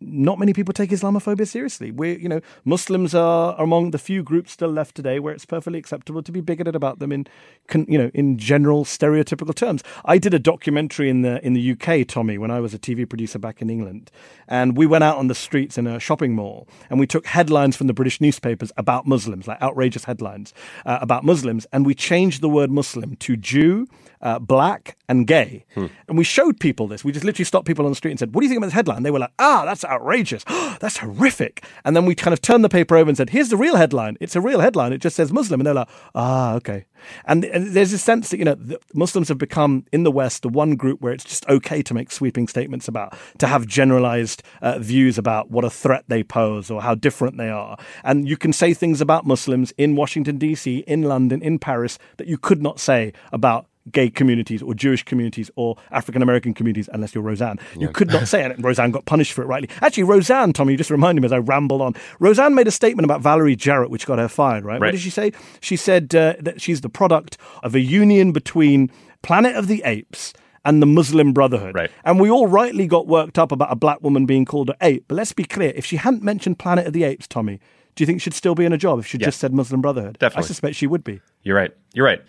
[0.00, 1.90] not many people take Islamophobia seriously.
[1.90, 5.78] We, you know, Muslims are among the few groups still left today where it's perfectly
[5.78, 7.26] acceptable to be bigoted about them in,
[7.74, 9.84] you know, in general stereotypical terms.
[10.04, 13.08] I did a documentary in the in the UK, Tommy, when I was a TV
[13.08, 14.10] producer back in England,
[14.48, 17.76] and we went out on the streets in a shopping mall and we took headlines
[17.76, 20.54] from the British newspapers about Muslims, like outrageous headlines
[20.86, 23.86] uh, about Muslims, and we changed the word Muslim to Jew
[24.22, 25.64] uh, black and gay.
[25.74, 25.86] Hmm.
[26.08, 27.04] And we showed people this.
[27.04, 28.68] We just literally stopped people on the street and said, What do you think about
[28.68, 29.02] this headline?
[29.02, 30.44] They were like, Ah, that's outrageous.
[30.80, 31.64] that's horrific.
[31.84, 34.16] And then we kind of turned the paper over and said, Here's the real headline.
[34.20, 34.92] It's a real headline.
[34.92, 35.60] It just says Muslim.
[35.60, 36.86] And they're like, Ah, okay.
[37.24, 38.56] And, and there's a sense that, you know,
[38.94, 42.12] Muslims have become in the West the one group where it's just okay to make
[42.12, 46.82] sweeping statements about, to have generalized uh, views about what a threat they pose or
[46.82, 47.78] how different they are.
[48.04, 52.26] And you can say things about Muslims in Washington, D.C., in London, in Paris that
[52.26, 57.14] you could not say about gay communities or Jewish communities or African American communities unless
[57.14, 57.58] you're Roseanne.
[57.74, 57.92] You yeah.
[57.92, 58.56] could not say it.
[58.58, 59.68] Roseanne got punished for it rightly.
[59.82, 61.94] Actually, Roseanne, Tommy, you just reminded me as I rambled on.
[62.18, 64.80] Roseanne made a statement about Valerie Jarrett, which got her fired, right?
[64.80, 64.88] right.
[64.88, 65.32] What did she say?
[65.60, 68.90] She said uh, that she's the product of a union between
[69.22, 70.32] Planet of the Apes
[70.64, 71.74] and the Muslim Brotherhood.
[71.74, 71.90] Right.
[72.04, 75.04] And we all rightly got worked up about a black woman being called an ape.
[75.08, 77.60] But let's be clear, if she hadn't mentioned Planet of the Apes, Tommy,
[77.94, 80.18] do you think she'd still be in a job if she just said Muslim Brotherhood?
[80.18, 80.44] Definitely.
[80.44, 81.20] I suspect she would be.
[81.42, 81.74] You're right.
[81.94, 82.22] You're right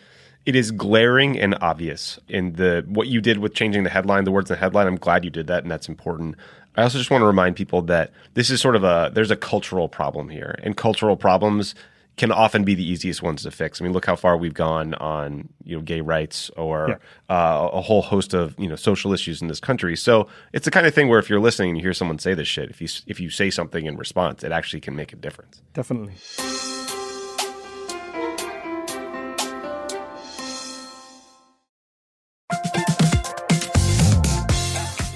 [0.46, 4.32] it is glaring and obvious in the what you did with changing the headline, the
[4.32, 4.88] words in the headline.
[4.88, 6.36] I'm glad you did that, and that's important.
[6.76, 9.36] I also just want to remind people that this is sort of a there's a
[9.36, 11.76] cultural problem here, and cultural problems
[12.18, 13.80] can often be the easiest ones to fix.
[13.80, 16.96] I mean, look how far we've gone on you know gay rights or yeah.
[17.36, 19.96] uh, a whole host of you know social issues in this country.
[19.96, 22.34] So it's the kind of thing where if you're listening and you hear someone say
[22.34, 25.18] this shit, if you if you say something in response, it actually can make a
[25.18, 25.62] difference.
[25.74, 26.16] Definitely.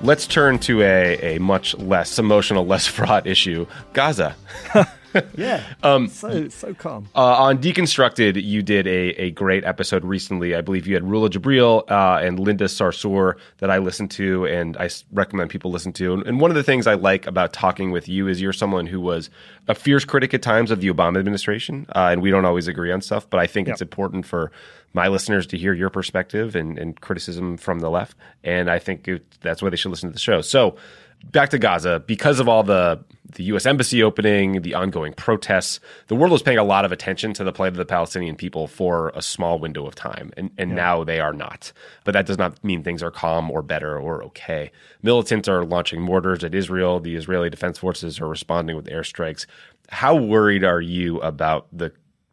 [0.00, 4.36] Let's turn to a, a much less emotional, less fraught issue Gaza.
[5.36, 5.64] yeah.
[5.82, 7.08] Um, so so calm.
[7.14, 10.54] Uh, on Deconstructed, you did a, a great episode recently.
[10.54, 14.76] I believe you had Rula Jebreal uh, and Linda Sarsour that I listened to, and
[14.76, 16.14] I recommend people listen to.
[16.14, 19.00] And one of the things I like about talking with you is you're someone who
[19.00, 19.30] was
[19.66, 22.92] a fierce critic at times of the Obama administration, uh, and we don't always agree
[22.92, 23.28] on stuff.
[23.28, 23.74] But I think yep.
[23.74, 24.50] it's important for
[24.94, 29.06] my listeners to hear your perspective and, and criticism from the left, and I think
[29.08, 30.40] it, that's why they should listen to the show.
[30.40, 30.76] So
[31.24, 33.04] back to Gaza, because of all the
[33.34, 33.66] the U.S.
[33.66, 37.52] embassy opening, the ongoing protests, the world was paying a lot of attention to the
[37.52, 40.76] plight of the Palestinian people for a small window of time, and and yeah.
[40.76, 41.72] now they are not.
[42.04, 44.72] But that does not mean things are calm or better or okay.
[45.02, 47.00] Militants are launching mortars at Israel.
[47.00, 49.46] The Israeli Defense Forces are responding with airstrikes.
[49.90, 51.92] How worried are you about the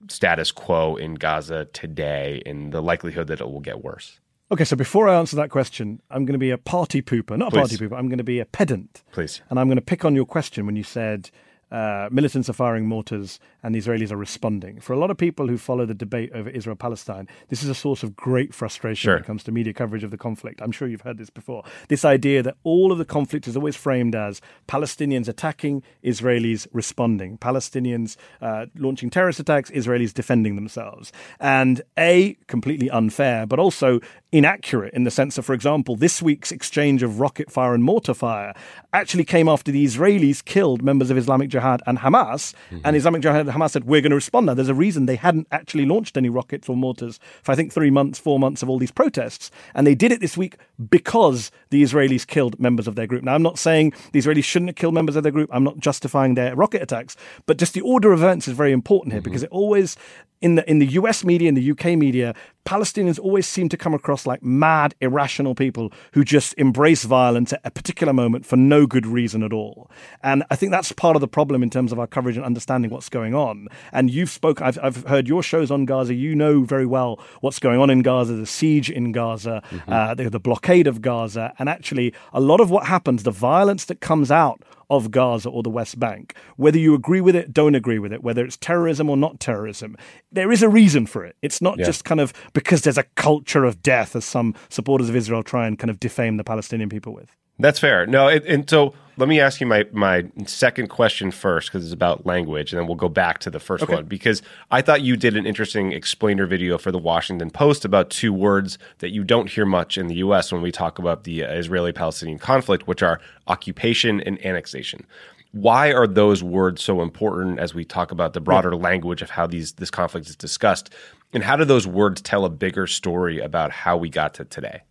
[0.10, 4.20] status quo in Gaza today and the likelihood that it will get worse?
[4.56, 7.52] Okay, so before I answer that question, I'm going to be a party pooper, not
[7.52, 7.98] a party pooper.
[7.98, 9.04] I'm going to be a pedant.
[9.12, 9.42] Please.
[9.50, 11.30] And I'm going to pick on your question when you said
[11.72, 14.80] uh, militants are firing mortars and the Israelis are responding.
[14.80, 17.74] For a lot of people who follow the debate over Israel Palestine, this is a
[17.74, 19.14] source of great frustration sure.
[19.16, 20.62] when it comes to media coverage of the conflict.
[20.62, 21.64] I'm sure you've heard this before.
[21.88, 27.40] This idea that all of the conflict is always framed as Palestinians attacking, Israelis responding,
[27.40, 31.12] Palestinians uh, launching terrorist attacks, Israelis defending themselves.
[31.40, 34.00] And A, completely unfair, but also
[34.32, 38.14] inaccurate in the sense that, for example, this week's exchange of rocket fire and mortar
[38.14, 38.54] fire
[38.94, 42.54] actually came after the Israelis killed members of Islamic Jihad and Hamas.
[42.70, 42.80] Mm-hmm.
[42.84, 44.54] And Islamic Jihad Hamas said, we're going to respond now.
[44.54, 47.90] There's a reason they hadn't actually launched any rockets or mortars for, I think, three
[47.90, 49.50] months, four months of all these protests.
[49.74, 50.58] And they did it this week
[50.90, 53.24] because the Israelis killed members of their group.
[53.24, 55.50] Now, I'm not saying the Israelis shouldn't have killed members of their group.
[55.54, 59.14] I'm not justifying their rocket attacks, but just the order of events is very important
[59.14, 59.30] here mm-hmm.
[59.30, 59.98] because it always
[60.42, 62.36] in the in the US media, in the UK media,
[62.66, 67.62] Palestinians always seem to come across like mad, irrational people who just embrace violence at
[67.64, 69.90] a particular moment for no good reason at all.
[70.24, 72.92] And I think that's part of the problem in terms of our coverage and understanding
[72.92, 73.68] what's going on.
[73.92, 76.16] And you've spoken, I've, I've heard your shows on Gaza.
[76.16, 79.94] You know very well what's going on in Gaza, the siege in Gaza, mm-hmm.
[79.94, 81.54] uh, the, the blockade of Gaza.
[81.60, 85.64] And actually, a lot of what happens, the violence that comes out of Gaza or
[85.64, 86.36] the West Bank.
[86.58, 89.96] Whether you agree with it, don't agree with it, whether it's terrorism or not terrorism,
[90.32, 91.36] there is a reason for it.
[91.42, 91.86] It's not yeah.
[91.86, 95.68] just kind of because there's a culture of death, as some supporters of Israel try
[95.68, 97.36] and kind of defame the Palestinian people with.
[97.60, 98.06] That's fair.
[98.06, 101.94] No, it, and so let me ask you my my second question first because it's
[101.94, 103.96] about language, and then we'll go back to the first okay.
[103.96, 104.42] one because
[104.72, 108.78] I thought you did an interesting explainer video for the Washington Post about two words
[109.00, 110.52] that you don't hear much in the U.S.
[110.52, 115.06] when we talk about the uh, Israeli-Palestinian conflict, which are occupation and annexation.
[115.54, 118.82] Why are those words so important as we talk about the broader yeah.
[118.82, 120.94] language of how these this conflict is discussed,
[121.32, 124.82] and how do those words tell a bigger story about how we got to today?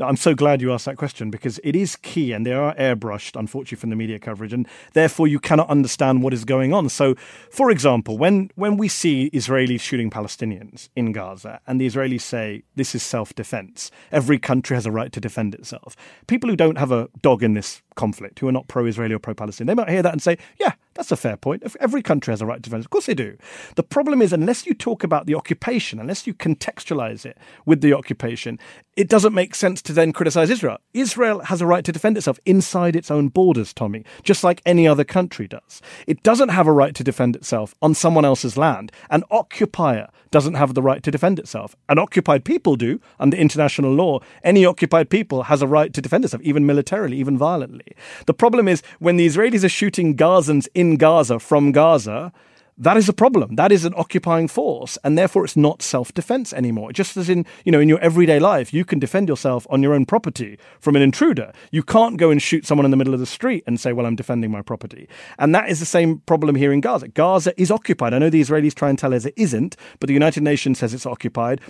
[0.00, 3.38] I'm so glad you asked that question because it is key and they are airbrushed,
[3.38, 6.88] unfortunately, from the media coverage, and therefore you cannot understand what is going on.
[6.88, 7.14] So,
[7.50, 12.62] for example, when, when we see Israelis shooting Palestinians in Gaza and the Israelis say
[12.76, 16.78] this is self defense, every country has a right to defend itself, people who don't
[16.78, 19.82] have a dog in this conflict, who are not pro Israeli or pro Palestinian, they
[19.82, 21.62] might hear that and say, yeah, that's a fair point.
[21.78, 22.84] Every country has a right to defend.
[22.84, 23.36] Of course they do.
[23.76, 27.92] The problem is, unless you talk about the occupation, unless you contextualize it with the
[27.92, 28.58] occupation,
[28.96, 30.78] it doesn't make sense to then criticize Israel.
[30.92, 34.86] Israel has a right to defend itself inside its own borders, Tommy, just like any
[34.86, 35.80] other country does.
[36.06, 38.92] It doesn't have a right to defend itself on someone else's land.
[39.10, 41.76] An occupier doesn't have the right to defend itself.
[41.88, 44.20] An occupied people do under international law.
[44.44, 47.96] Any occupied people has a right to defend itself, even militarily, even violently.
[48.26, 52.32] The problem is when the Israelis are shooting Gazans Gaza from Gaza,
[52.78, 53.56] that is a problem.
[53.56, 56.92] That is an occupying force, and therefore it's not self-defense anymore.
[56.92, 59.92] Just as in, you know, in your everyday life, you can defend yourself on your
[59.92, 61.52] own property from an intruder.
[61.70, 64.06] You can't go and shoot someone in the middle of the street and say, "Well,
[64.06, 67.08] I'm defending my property." And that is the same problem here in Gaza.
[67.08, 68.14] Gaza is occupied.
[68.14, 70.94] I know the Israelis try and tell us it isn't, but the United Nations says
[70.94, 71.60] it's occupied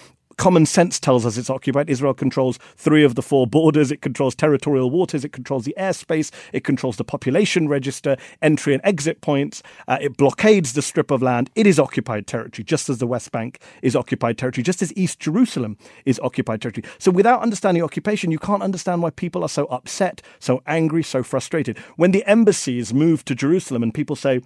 [0.40, 1.90] common sense tells us it's occupied.
[1.90, 3.92] Israel controls three of the four borders.
[3.92, 5.22] It controls territorial waters.
[5.22, 6.30] It controls the airspace.
[6.54, 9.62] It controls the population register, entry and exit points.
[9.86, 11.50] Uh, it blockades the strip of land.
[11.54, 15.20] It is occupied territory, just as the West Bank is occupied territory, just as East
[15.20, 15.76] Jerusalem
[16.06, 16.86] is occupied territory.
[16.98, 21.22] So without understanding occupation, you can't understand why people are so upset, so angry, so
[21.22, 21.76] frustrated.
[21.96, 24.40] When the embassies move to Jerusalem and people say,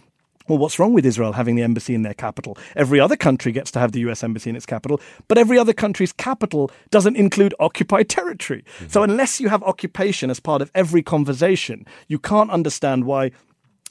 [0.48, 2.58] well, what's wrong with Israel having the embassy in their capital?
[2.76, 5.72] Every other country gets to have the US embassy in its capital, but every other
[5.72, 8.64] country's capital doesn't include occupied territory.
[8.76, 8.88] Mm-hmm.
[8.88, 13.30] So, unless you have occupation as part of every conversation, you can't understand why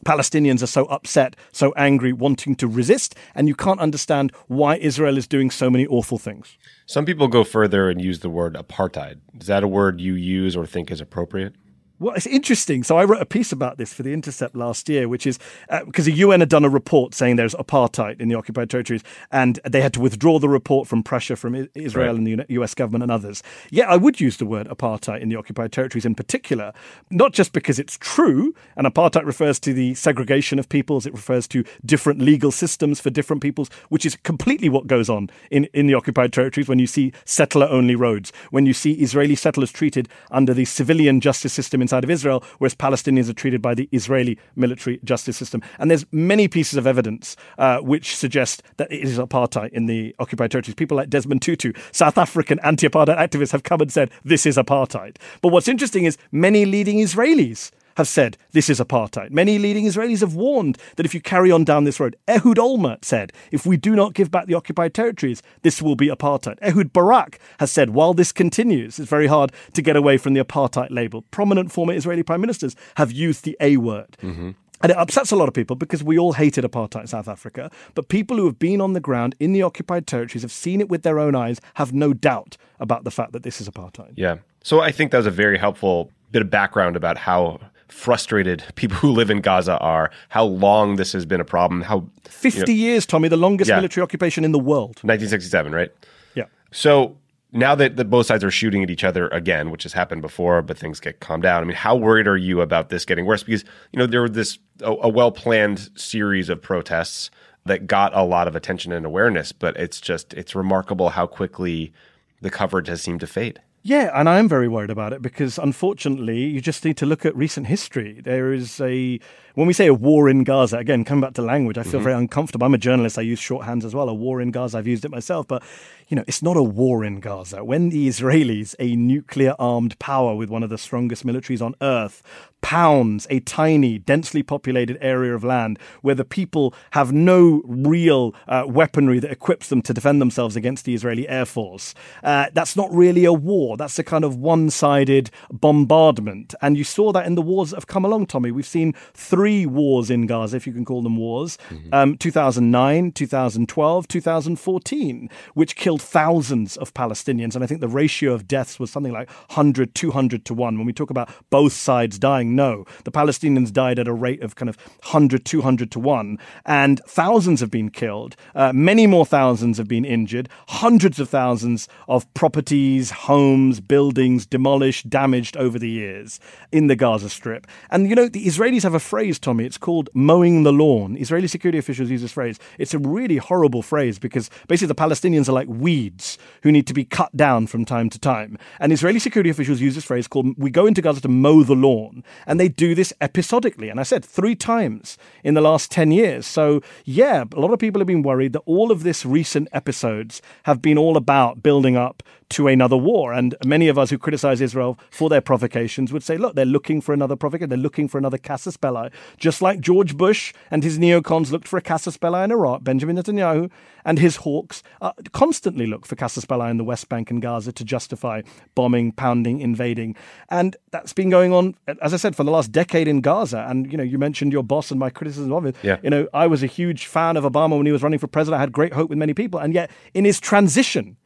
[0.03, 5.17] Palestinians are so upset, so angry, wanting to resist, and you can't understand why Israel
[5.17, 6.57] is doing so many awful things.
[6.85, 9.19] Some people go further and use the word apartheid.
[9.39, 11.55] Is that a word you use or think is appropriate?
[12.03, 12.83] Well, it's interesting.
[12.83, 15.39] So I wrote a piece about this for the Intercept last year, which is
[15.85, 19.05] because uh, the UN had done a report saying there's apartheid in the occupied territories,
[19.31, 22.17] and they had to withdraw the report from pressure from Israel right.
[22.17, 23.41] and the US government and others.
[23.71, 26.73] Yeah, I would use the word apartheid in the occupied territories in particular,
[27.09, 31.47] not just because it's true, and apartheid refers to the segregation of peoples, it refers
[31.47, 35.87] to different legal systems for different peoples, which is completely what goes on in, in
[35.87, 40.09] the occupied territories when you see settler only roads, when you see Israeli settlers treated
[40.31, 44.39] under the civilian justice system in of Israel, whereas Palestinians are treated by the Israeli
[44.55, 45.61] military justice system.
[45.79, 50.15] And there's many pieces of evidence uh, which suggest that it is apartheid in the
[50.19, 50.75] occupied territories.
[50.75, 55.17] People like Desmond Tutu, South African anti-apartheid activists, have come and said this is apartheid.
[55.41, 59.31] But what's interesting is many leading Israelis have said this is apartheid.
[59.31, 63.05] Many leading Israelis have warned that if you carry on down this road, Ehud Olmert
[63.05, 66.57] said, if we do not give back the occupied territories, this will be apartheid.
[66.61, 70.43] Ehud Barak has said, while this continues, it's very hard to get away from the
[70.43, 71.23] apartheid label.
[71.31, 74.17] Prominent former Israeli prime ministers have used the A word.
[74.21, 74.51] Mm-hmm.
[74.81, 77.71] And it upsets a lot of people because we all hated apartheid in South Africa.
[77.93, 80.89] But people who have been on the ground in the occupied territories have seen it
[80.89, 84.11] with their own eyes, have no doubt about the fact that this is apartheid.
[84.17, 84.37] Yeah.
[84.61, 87.61] So I think that was a very helpful bit of background about how
[87.93, 92.07] frustrated people who live in Gaza are, how long this has been a problem, how
[92.25, 93.77] 50 you know, years, Tommy, the longest yeah.
[93.77, 94.97] military occupation in the world.
[95.03, 95.91] 1967, right?
[96.33, 96.45] Yeah.
[96.71, 97.15] So
[97.51, 100.61] now that the, both sides are shooting at each other again, which has happened before,
[100.61, 101.61] but things get calmed down.
[101.61, 103.43] I mean, how worried are you about this getting worse?
[103.43, 107.29] Because you know there was this a, a well planned series of protests
[107.65, 111.93] that got a lot of attention and awareness, but it's just it's remarkable how quickly
[112.41, 113.61] the coverage has seemed to fade.
[113.85, 117.25] Yeah, and I am very worried about it because unfortunately, you just need to look
[117.25, 118.21] at recent history.
[118.21, 119.19] There is a,
[119.53, 122.03] when we say a war in Gaza, again, coming back to language, I feel mm-hmm.
[122.03, 122.65] very uncomfortable.
[122.65, 124.09] I'm a journalist, I use shorthands as well.
[124.09, 125.63] A war in Gaza, I've used it myself, but
[126.07, 127.63] you know, it's not a war in Gaza.
[127.63, 132.23] When the Israelis, a nuclear armed power with one of the strongest militaries on earth,
[132.61, 138.63] pounds a tiny, densely populated area of land where the people have no real uh,
[138.65, 142.91] weaponry that equips them to defend themselves against the Israeli Air Force, uh, that's not
[142.93, 143.75] really a war.
[143.75, 146.55] That's a kind of one sided bombardment.
[146.61, 148.49] And you saw that in the wars that have come along, Tommy.
[148.49, 151.93] We've seen three wars in Gaza, if you can call them wars mm-hmm.
[151.93, 157.55] um, 2009, 2012, 2014, which killed thousands of Palestinians.
[157.55, 160.77] And I think the ratio of deaths was something like 100, 200 to 1.
[160.77, 162.85] When we talk about both sides dying, no.
[163.03, 166.37] The Palestinians died at a rate of kind of 100, 200 to 1.
[166.65, 168.35] And thousands have been killed.
[168.55, 170.49] Uh, many more thousands have been injured.
[170.67, 176.39] Hundreds of thousands of properties, homes, buildings demolished, damaged over the years
[176.71, 177.67] in the Gaza Strip.
[177.89, 179.65] And, you know, the Israelis have a phrase, Tommy.
[179.65, 181.17] It's called mowing the lawn.
[181.17, 182.59] Israeli security officials use this phrase.
[182.77, 186.93] It's a really horrible phrase because basically the Palestinians are like weeds who need to
[186.93, 188.57] be cut down from time to time.
[188.79, 191.75] And Israeli security officials use this phrase called we go into Gaza to mow the
[191.75, 192.23] lawn.
[192.45, 193.89] And they do this episodically.
[193.89, 196.45] And I said three times in the last 10 years.
[196.45, 200.41] So, yeah, a lot of people have been worried that all of this recent episodes
[200.63, 202.23] have been all about building up
[202.53, 203.33] to another war.
[203.33, 207.01] And many of us who criticize Israel for their provocations would say, look, they're looking
[207.01, 207.69] for another provocation.
[207.69, 211.77] They're looking for another casus belli, just like George Bush and his neocons looked for
[211.77, 212.83] a casus belli in Iraq.
[212.83, 213.69] Benjamin Netanyahu
[214.05, 217.71] and his hawks uh, constantly look for casus belli in the West Bank and Gaza
[217.71, 218.41] to justify
[218.75, 220.15] bombing, pounding, invading.
[220.49, 223.65] And that's been going on, as I said, for the last decade in Gaza.
[223.67, 225.75] And, you know, you mentioned your boss and my criticism of it.
[225.81, 225.97] Yeah.
[226.03, 228.59] You know, I was a huge fan of Obama when he was running for president.
[228.59, 229.59] I had great hope with many people.
[229.59, 231.17] And yet, in his transition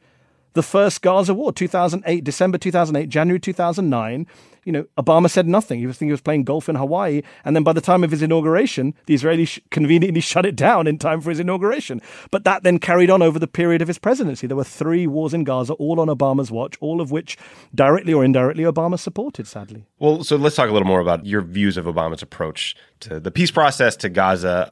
[0.54, 4.26] the first Gaza war, 2008, December 2008, January 2009.
[4.64, 5.78] You know, Obama said nothing.
[5.78, 7.22] He was thinking he was playing golf in Hawaii.
[7.42, 10.98] And then by the time of his inauguration, the Israelis conveniently shut it down in
[10.98, 12.02] time for his inauguration.
[12.30, 14.46] But that then carried on over the period of his presidency.
[14.46, 17.38] There were three wars in Gaza, all on Obama's watch, all of which
[17.74, 19.86] directly or indirectly Obama supported, sadly.
[19.98, 23.30] Well, so let's talk a little more about your views of Obama's approach to the
[23.30, 24.70] peace process, to Gaza.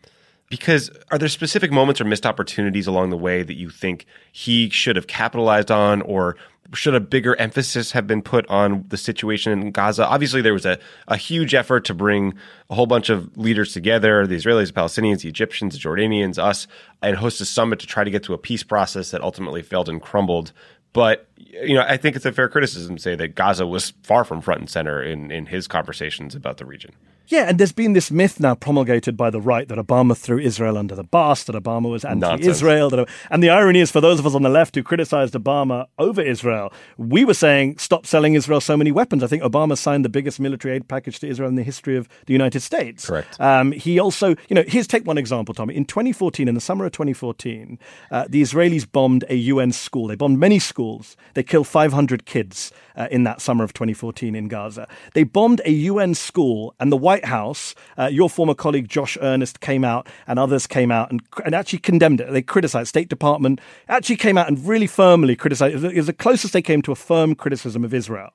[0.49, 4.70] Because are there specific moments or missed opportunities along the way that you think he
[4.70, 6.36] should have capitalized on, or
[6.72, 10.07] should a bigger emphasis have been put on the situation in Gaza?
[10.07, 10.78] Obviously, there was a,
[11.09, 12.34] a huge effort to bring
[12.70, 16.66] a whole bunch of leaders together the Israelis, the Palestinians, the Egyptians, the Jordanians, us
[17.03, 19.88] and host a summit to try to get to a peace process that ultimately failed
[19.88, 20.53] and crumbled.
[20.92, 24.24] But you know, I think it's a fair criticism to say that Gaza was far
[24.24, 26.92] from front and center in, in his conversations about the region.
[27.28, 30.78] Yeah, and there's been this myth now promulgated by the right that Obama threw Israel
[30.78, 32.90] under the bus, that Obama was anti-Israel.
[32.90, 35.86] That, and the irony is, for those of us on the left who criticized Obama
[35.98, 39.22] over Israel, we were saying stop selling Israel so many weapons.
[39.22, 42.08] I think Obama signed the biggest military aid package to Israel in the history of
[42.26, 43.06] the United States.
[43.06, 43.40] Correct.
[43.40, 45.74] Um, he also, you know, here's take one example, Tommy.
[45.76, 47.78] In 2014, in the summer of 2014,
[48.10, 50.06] uh, the Israelis bombed a UN school.
[50.06, 51.16] They bombed many schools.
[51.34, 54.88] They killed 500 kids uh, in that summer of 2014 in Gaza.
[55.14, 59.16] They bombed a UN school, and the White White House, uh, your former colleague Josh
[59.22, 62.30] Earnest came out and others came out and, and actually condemned it.
[62.30, 63.58] They criticized State Department
[63.88, 65.82] actually came out and really firmly criticized.
[65.82, 68.34] It was the closest they came to a firm criticism of Israel.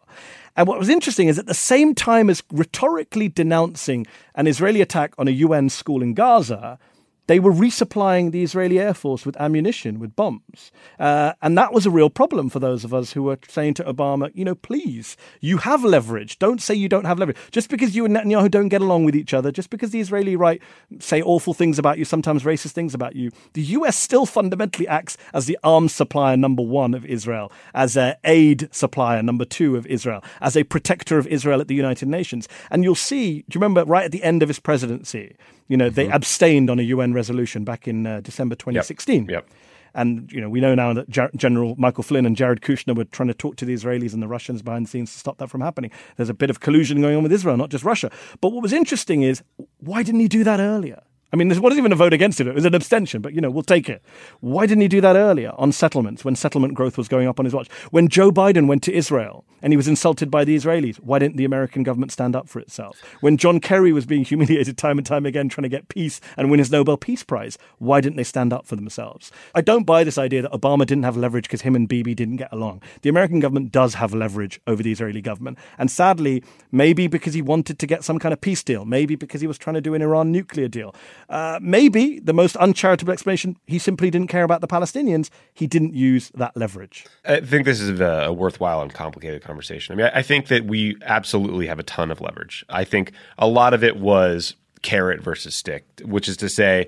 [0.57, 5.13] And what was interesting is at the same time as rhetorically denouncing an Israeli attack
[5.19, 6.79] on a UN school in Gaza,
[7.27, 10.71] they were resupplying the Israeli Air Force with ammunition, with bombs.
[10.99, 13.83] Uh, and that was a real problem for those of us who were saying to
[13.83, 16.39] Obama, you know, please, you have leverage.
[16.39, 17.37] Don't say you don't have leverage.
[17.51, 20.35] Just because you and Netanyahu don't get along with each other, just because the Israeli
[20.35, 20.61] right
[20.99, 25.17] say awful things about you, sometimes racist things about you, the US still fundamentally acts
[25.33, 29.85] as the arms supplier number one of Israel, as an aid supplier number two of
[29.87, 32.47] Israel, as a protector of Israel at the United Nations.
[32.69, 35.35] And you'll see, do you remember right at the end of his presidency,
[35.71, 35.95] you know, mm-hmm.
[35.95, 39.23] they abstained on a UN resolution back in uh, December 2016.
[39.23, 39.29] Yep.
[39.29, 39.49] yep.
[39.93, 43.27] And you know, we know now that General Michael Flynn and Jared Kushner were trying
[43.27, 45.61] to talk to the Israelis and the Russians behind the scenes to stop that from
[45.61, 45.89] happening.
[46.17, 48.11] There's a bit of collusion going on with Israel, not just Russia.
[48.41, 49.43] But what was interesting is
[49.79, 51.01] why didn't he do that earlier?
[51.31, 52.47] I mean, this wasn't even a vote against it.
[52.47, 54.01] It was an abstention, but you know, we'll take it.
[54.41, 57.45] Why didn't he do that earlier on settlements when settlement growth was going up on
[57.45, 57.69] his watch?
[57.91, 61.37] When Joe Biden went to Israel and he was insulted by the Israelis, why didn't
[61.37, 62.99] the American government stand up for itself?
[63.21, 66.49] When John Kerry was being humiliated time and time again trying to get peace and
[66.49, 69.31] win his Nobel Peace Prize, why didn't they stand up for themselves?
[69.55, 72.37] I don't buy this idea that Obama didn't have leverage because him and Bibi didn't
[72.37, 72.81] get along.
[73.01, 75.57] The American government does have leverage over the Israeli government.
[75.77, 79.41] And sadly, maybe because he wanted to get some kind of peace deal, maybe because
[79.41, 80.95] he was trying to do an Iran nuclear deal.
[81.29, 85.29] Uh, maybe the most uncharitable explanation, he simply didn't care about the Palestinians.
[85.53, 87.05] He didn't use that leverage.
[87.25, 89.50] I think this is a, a worthwhile and complicated conversation.
[89.93, 92.65] I mean, I, I think that we absolutely have a ton of leverage.
[92.69, 96.87] I think a lot of it was carrot versus stick, which is to say,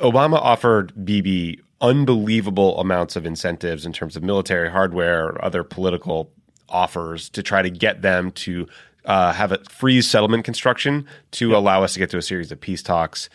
[0.00, 6.30] Obama offered Bibi unbelievable amounts of incentives in terms of military hardware or other political
[6.68, 8.66] offers to try to get them to
[9.04, 11.58] uh, have a freeze settlement construction to yep.
[11.58, 13.28] allow us to get to a series of peace talks.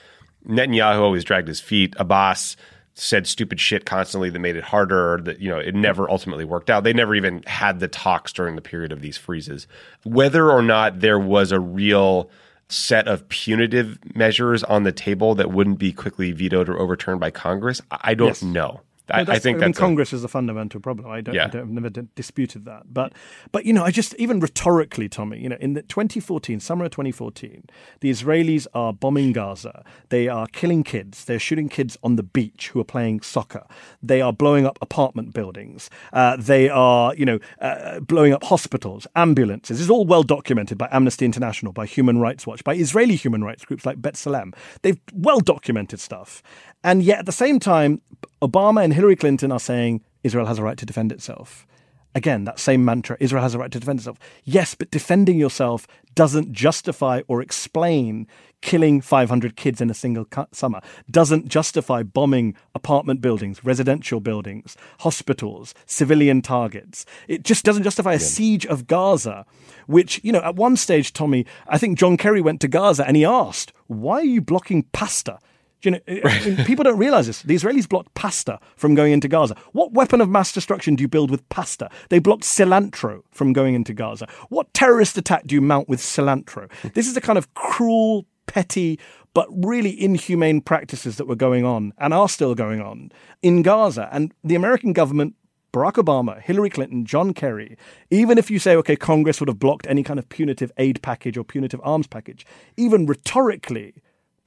[0.47, 1.93] Netanyahu always dragged his feet.
[1.97, 2.57] Abbas
[2.93, 6.69] said stupid shit constantly that made it harder that you know it never ultimately worked
[6.69, 9.65] out they never even had the talks during the period of these freezes
[10.03, 12.29] whether or not there was a real
[12.71, 17.29] set of punitive measures on the table that wouldn't be quickly vetoed or overturned by
[17.29, 17.81] Congress?
[17.91, 18.41] I don't yes.
[18.41, 18.81] know.
[19.13, 21.09] I, I, think I mean, Congress a, is a fundamental problem.
[21.09, 21.45] I don't, yeah.
[21.45, 22.93] I don't, I've never disputed that.
[22.93, 23.13] But,
[23.51, 26.91] but you know, I just even rhetorically, Tommy, you know, in the 2014, summer of
[26.91, 27.65] 2014,
[27.99, 29.83] the Israelis are bombing Gaza.
[30.09, 31.25] They are killing kids.
[31.25, 33.65] They're shooting kids on the beach who are playing soccer.
[34.01, 35.89] They are blowing up apartment buildings.
[36.13, 39.81] Uh, they are, you know, uh, blowing up hospitals, ambulances.
[39.81, 43.65] It's all well documented by Amnesty International, by Human Rights Watch, by Israeli human rights
[43.65, 44.53] groups like B'Tselem.
[44.81, 46.41] They've well documented stuff.
[46.83, 48.01] And yet at the same time,
[48.41, 51.65] Obama and Hillary Clinton are saying Israel has a right to defend itself.
[52.13, 54.19] Again, that same mantra Israel has a right to defend itself.
[54.43, 58.27] Yes, but defending yourself doesn't justify or explain
[58.61, 65.73] killing 500 kids in a single summer, doesn't justify bombing apartment buildings, residential buildings, hospitals,
[65.85, 67.05] civilian targets.
[67.27, 69.45] It just doesn't justify a siege of Gaza,
[69.87, 73.17] which, you know, at one stage, Tommy, I think John Kerry went to Gaza and
[73.17, 75.39] he asked, Why are you blocking pasta?
[75.85, 76.47] You know, eh, right.
[76.47, 77.41] Eh, people don't realize this.
[77.41, 79.55] The Israelis blocked pasta from going into Gaza.
[79.73, 81.89] What weapon of mass destruction do you build with pasta?
[82.09, 84.27] They blocked cilantro from going into Gaza.
[84.49, 86.69] What terrorist attack do you mount with cilantro?
[86.93, 88.99] This is the kind of cruel, petty,
[89.33, 93.11] but really inhumane practices that were going on and are still going on
[93.41, 94.09] in Gaza.
[94.11, 95.35] And the American government
[95.73, 97.77] Barack Obama, Hillary Clinton, John Kerry,
[98.09, 101.37] even if you say, okay, Congress would have blocked any kind of punitive aid package
[101.37, 103.93] or punitive arms package, even rhetorically,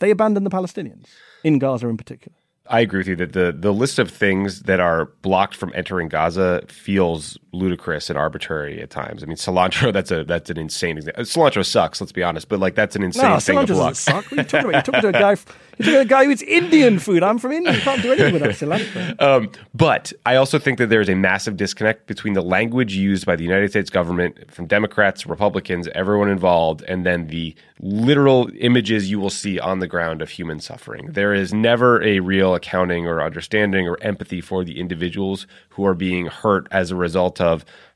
[0.00, 1.06] they abandoned the Palestinians,
[1.42, 2.36] in Gaza in particular.
[2.68, 6.08] I agree with you that the the list of things that are blocked from entering
[6.08, 9.22] Gaza feels ludicrous and arbitrary at times.
[9.22, 11.24] I mean, cilantro that's a that's an insane example.
[11.24, 13.90] Cilantro sucks, let's be honest, but like that's an insane no, thing to block.
[13.90, 14.24] Doesn't suck.
[14.24, 14.72] What are you talking about?
[14.72, 15.30] You're talking to a guy.
[15.30, 17.22] You're talking to a guy who's Indian food.
[17.22, 17.74] I'm from India.
[17.74, 19.14] You can't do anything without cilantro.
[19.24, 23.24] Um, but I also think that there is a massive disconnect between the language used
[23.24, 29.10] by the United States government, from Democrats, Republicans, everyone involved, and then the literal images
[29.10, 31.12] you will see on the ground of human suffering.
[31.12, 35.94] There is never a real accounting or understanding or empathy for the individuals who are
[35.94, 37.43] being hurt as a result of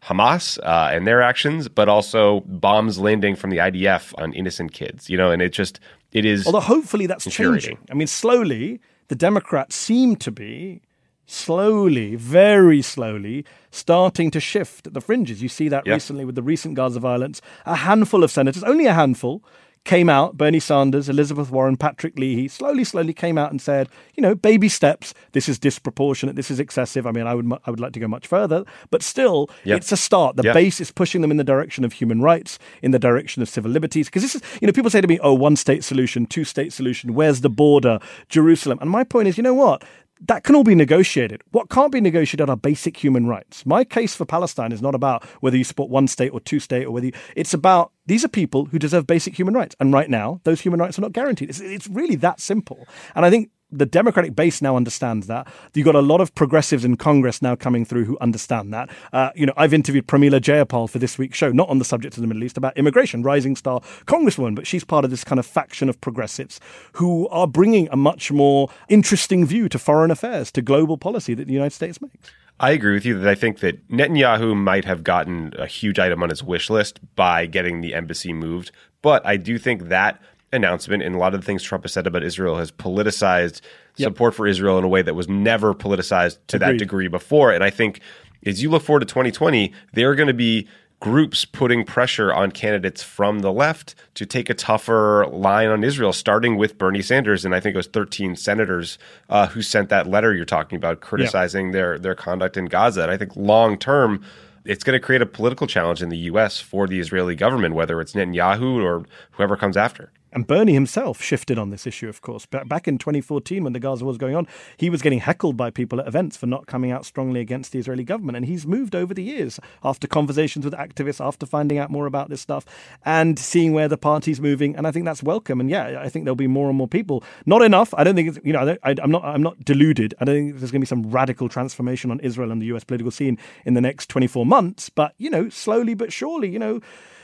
[0.02, 5.10] Hamas uh, and their actions, but also bombs landing from the IDF on innocent kids.
[5.10, 5.80] You know, and it just
[6.12, 6.46] it is.
[6.46, 7.78] Although hopefully that's changing.
[7.90, 10.82] I mean, slowly the Democrats seem to be
[11.26, 15.42] slowly, very slowly, starting to shift at the fringes.
[15.42, 15.94] You see that yep.
[15.94, 17.42] recently with the recent Gaza violence.
[17.66, 19.42] A handful of senators, only a handful,
[19.88, 24.22] came out, Bernie Sanders, Elizabeth Warren, Patrick Leahy, slowly, slowly came out and said, you
[24.22, 25.14] know, baby steps.
[25.32, 26.36] This is disproportionate.
[26.36, 27.06] This is excessive.
[27.06, 29.78] I mean, I would, I would like to go much further, but still, yep.
[29.78, 30.36] it's a start.
[30.36, 30.52] The yep.
[30.52, 33.70] base is pushing them in the direction of human rights, in the direction of civil
[33.70, 34.08] liberties.
[34.08, 36.74] Because this is, you know, people say to me, oh, one state solution, two state
[36.74, 37.14] solution.
[37.14, 37.98] Where's the border?
[38.28, 38.78] Jerusalem.
[38.82, 39.82] And my point is, you know what?
[40.26, 41.42] That can all be negotiated.
[41.52, 43.64] What can't be negotiated are basic human rights.
[43.64, 46.86] My case for Palestine is not about whether you support one state or two state
[46.86, 49.76] or whether you, it's about these are people who deserve basic human rights.
[49.80, 51.50] And right now, those human rights are not guaranteed.
[51.50, 52.86] It's, it's really that simple.
[53.14, 55.46] And I think the Democratic base now understands that.
[55.74, 58.88] You've got a lot of progressives in Congress now coming through who understand that.
[59.12, 62.16] Uh, you know, I've interviewed Pramila Jayapal for this week's show, not on the subject
[62.16, 65.38] of the Middle East, about immigration, rising star congresswoman, but she's part of this kind
[65.38, 66.60] of faction of progressives
[66.92, 71.46] who are bringing a much more interesting view to foreign affairs, to global policy that
[71.46, 72.30] the United States makes.
[72.60, 76.22] I agree with you that I think that Netanyahu might have gotten a huge item
[76.24, 80.20] on his wish list by getting the embassy moved, but I do think that
[80.52, 83.60] announcement and a lot of the things Trump has said about Israel has politicized
[83.96, 84.08] yep.
[84.08, 86.68] support for Israel in a way that was never politicized to Agreed.
[86.68, 87.52] that degree before.
[87.52, 88.00] And I think
[88.46, 90.68] as you look forward to 2020, there are going to be
[91.00, 96.12] groups putting pressure on candidates from the left to take a tougher line on Israel,
[96.12, 97.44] starting with Bernie Sanders.
[97.44, 101.00] And I think it was 13 senators uh, who sent that letter you're talking about,
[101.00, 103.02] criticizing their, their conduct in Gaza.
[103.02, 104.24] And I think long term,
[104.64, 106.60] it's going to create a political challenge in the U.S.
[106.60, 110.10] for the Israeli government, whether it's Netanyahu or whoever comes after.
[110.32, 112.46] And Bernie himself shifted on this issue, of course.
[112.46, 115.70] Back in 2014, when the Gaza war was going on, he was getting heckled by
[115.70, 118.36] people at events for not coming out strongly against the Israeli government.
[118.36, 122.28] And he's moved over the years after conversations with activists, after finding out more about
[122.28, 122.64] this stuff,
[123.04, 124.76] and seeing where the party's moving.
[124.76, 125.60] And I think that's welcome.
[125.60, 127.24] And yeah, I think there'll be more and more people.
[127.46, 127.94] Not enough.
[127.94, 130.14] I don't think it's, you know, I, am not, I'm not deluded.
[130.20, 132.84] I don't think there's going to be some radical transformation on Israel and the US
[132.84, 134.90] political scene in the next 24 months.
[134.90, 136.80] But, you know, slowly but surely, you know,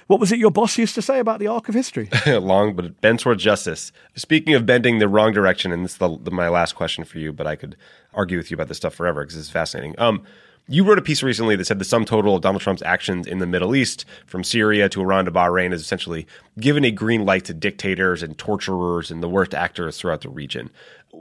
[0.07, 2.09] what was it your boss used to say about the arc of history?
[2.27, 3.93] Long, but it bends towards justice.
[4.17, 7.19] Speaking of bending the wrong direction, and this is the, the, my last question for
[7.19, 7.77] you, but I could
[8.13, 9.95] argue with you about this stuff forever because it's fascinating.
[9.99, 10.23] Um,
[10.67, 13.39] you wrote a piece recently that said the sum total of Donald Trump's actions in
[13.39, 16.27] the Middle East, from Syria to Iran to Bahrain, is essentially
[16.59, 20.71] given a green light to dictators and torturers and the worst actors throughout the region.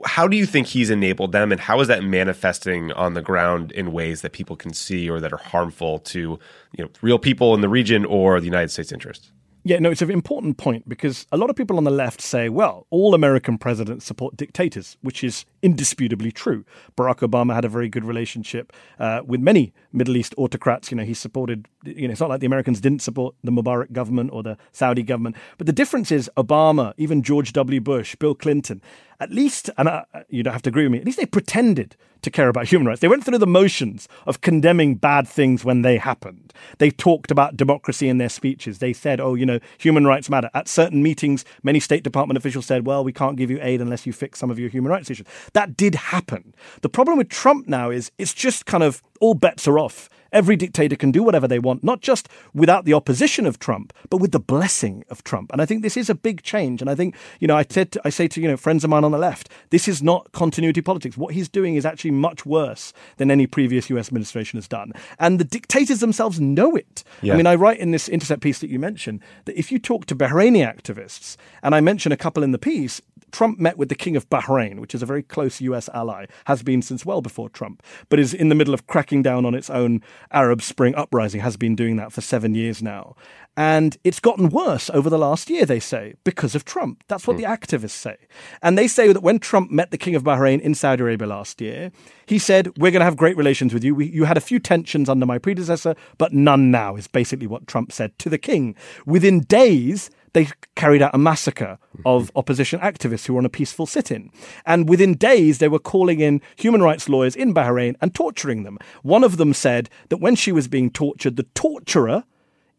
[0.06, 3.72] How do you think he's enabled them, and how is that manifesting on the ground
[3.74, 6.40] in ways that people can see or that are harmful to
[6.78, 9.32] you know real people in the region or the United States' interests?
[9.66, 12.50] Yeah, no, it's an important point because a lot of people on the left say,
[12.50, 16.66] well, all American presidents support dictators, which is indisputably true.
[16.98, 20.92] Barack Obama had a very good relationship uh, with many Middle East autocrats.
[20.92, 23.94] You know, he supported, you know, it's not like the Americans didn't support the Mubarak
[23.94, 25.36] government or the Saudi government.
[25.58, 27.80] But the difference is Obama, even George W.
[27.80, 28.82] Bush, Bill Clinton,
[29.20, 31.96] at least, and I, you don't have to agree with me, at least they pretended
[32.24, 33.02] to care about human rights.
[33.02, 36.54] They went through the motions of condemning bad things when they happened.
[36.78, 38.80] They talked about democracy in their speeches.
[38.80, 40.50] They said, oh, you know, human rights matter.
[40.54, 44.06] At certain meetings, many State Department officials said, well, we can't give you aid unless
[44.06, 45.28] you fix some of your human rights issues.
[45.52, 46.56] That did happen.
[46.82, 49.83] The problem with Trump now is it's just kind of all bets are off.
[50.32, 54.18] Every dictator can do whatever they want, not just without the opposition of Trump, but
[54.18, 55.52] with the blessing of Trump.
[55.52, 56.82] And I think this is a big change.
[56.82, 59.04] And I think, you know, I, said I say to, you know, friends of mine
[59.04, 61.18] on the left, this is not continuity politics.
[61.18, 64.92] What he's doing is actually much worse than any previous US administration has done.
[65.20, 67.04] And the dictators themselves know it.
[67.22, 67.36] Yeah.
[67.36, 70.08] I mean, I write in this Intercept piece that you mentioned that if you talk
[70.08, 73.02] to Bahraini activists, and I mention a couple in the piece,
[73.34, 76.64] Trump met with the King of Bahrain, which is a very close US ally, has
[76.64, 79.70] been since well before Trump, but is in the middle of cracking down on its
[79.70, 83.16] own Arab Spring uprising, has been doing that for seven years now.
[83.58, 87.04] And it's gotten worse over the last year, they say, because of Trump.
[87.08, 87.42] That's what mm.
[87.42, 88.18] the activists say.
[88.62, 91.62] And they say that when Trump met the King of Bahrain in Saudi Arabia last
[91.62, 91.92] year,
[92.26, 93.94] he said, We're going to have great relations with you.
[93.94, 97.68] We, you had a few tensions under my predecessor, but none now, is basically what
[97.68, 98.76] Trump said to the king.
[99.06, 103.86] Within days, they carried out a massacre of opposition activists who were on a peaceful
[103.86, 104.32] sit in.
[104.66, 108.78] And within days, they were calling in human rights lawyers in Bahrain and torturing them.
[109.04, 112.24] One of them said that when she was being tortured, the torturer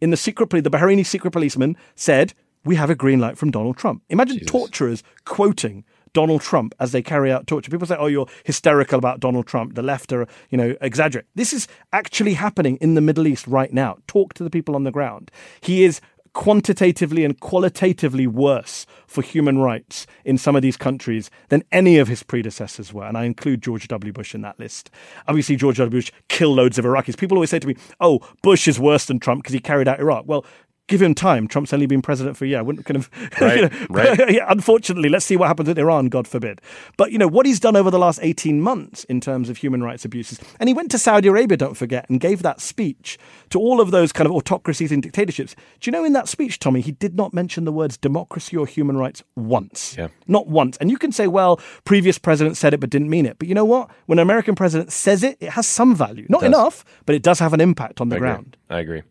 [0.01, 2.35] in the secret police, the Bahraini secret policeman said,
[2.65, 4.03] We have a green light from Donald Trump.
[4.11, 4.51] Imagine Jesus.
[4.51, 5.85] torturers quoting
[6.15, 7.71] Donald Trump as they carry out torture.
[7.71, 11.27] People say, "Oh, you're hysterical about Donald Trump." The left are, you know, exaggerate.
[11.35, 13.99] This is actually happening in the Middle East right now.
[14.07, 15.31] Talk to the people on the ground.
[15.61, 16.01] He is
[16.35, 22.09] quantitatively and qualitatively worse for human rights in some of these countries than any of
[22.09, 23.05] his predecessors were.
[23.05, 24.13] And I include George W.
[24.13, 24.91] Bush in that list.
[25.27, 25.91] Obviously, George W.
[25.99, 27.17] Bush killed loads of Iraqis.
[27.17, 30.01] People always say to me, oh, Bush is worse than Trump because he carried out
[30.01, 30.25] Iraq.
[30.27, 30.45] Well,
[30.87, 31.49] give him time.
[31.49, 32.59] Trump's only been president for a year.
[32.59, 33.11] I wouldn't kind of,
[33.41, 34.31] right, you know, right.
[34.35, 36.61] yeah, unfortunately, let's see what happens with Iran, God forbid.
[36.97, 39.83] But, you know, what he's done over the last 18 months in terms of human
[39.83, 40.41] rights abuses.
[40.61, 43.19] And he went to Saudi Arabia, don't forget, and gave that speech
[43.51, 45.55] to all of those kind of autocracies and dictatorships.
[45.81, 48.67] Do you know in that speech, Tommy, he did not mention the words democracy or
[48.67, 49.97] human rights once.
[49.97, 50.09] Yeah.
[50.27, 50.77] Not once.
[50.79, 53.39] And you can say, well, previous presidents said it but didn't mean it.
[53.39, 53.91] But you know what?
[54.07, 56.27] When an American president says it, it has some value.
[56.29, 58.57] Not enough, but it does have an impact on the I ground.
[58.69, 58.77] Agree.
[58.77, 59.03] I agree.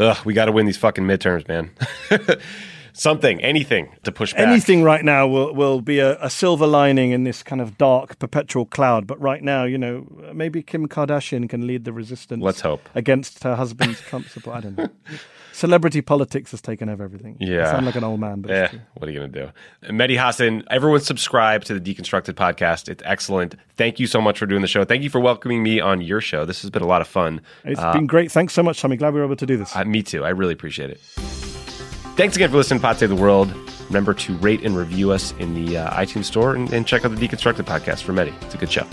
[0.00, 1.70] Ugh, we got to win these fucking midterms, man.
[2.92, 4.48] Something, anything to push back.
[4.48, 8.18] Anything right now will, will be a, a, silver lining in this kind of dark,
[8.18, 9.06] perpetual cloud.
[9.06, 12.42] But right now, you know, maybe Kim Kardashian can lead the resistance.
[12.42, 12.88] Let's hope.
[12.94, 14.56] Against her husband's Trump support.
[14.56, 14.88] I don't know.
[15.60, 17.36] Celebrity politics has taken over everything.
[17.38, 17.68] Yeah.
[17.68, 18.72] I sound like an old man, but yeah.
[18.94, 19.92] What are you going to do?
[19.92, 22.88] Mehdi Hasan, everyone subscribe to the Deconstructed podcast.
[22.88, 23.56] It's excellent.
[23.76, 24.86] Thank you so much for doing the show.
[24.86, 26.46] Thank you for welcoming me on your show.
[26.46, 27.42] This has been a lot of fun.
[27.66, 28.32] It's uh, been great.
[28.32, 28.96] Thanks so much, Tommy.
[28.96, 29.76] Glad we were able to do this.
[29.76, 30.24] Uh, me too.
[30.24, 30.98] I really appreciate it.
[32.16, 33.54] Thanks again for listening to Pod Save the World.
[33.88, 37.14] Remember to rate and review us in the uh, iTunes store and, and check out
[37.14, 38.32] the Deconstructed podcast for Mehdi.
[38.44, 38.86] It's a good show.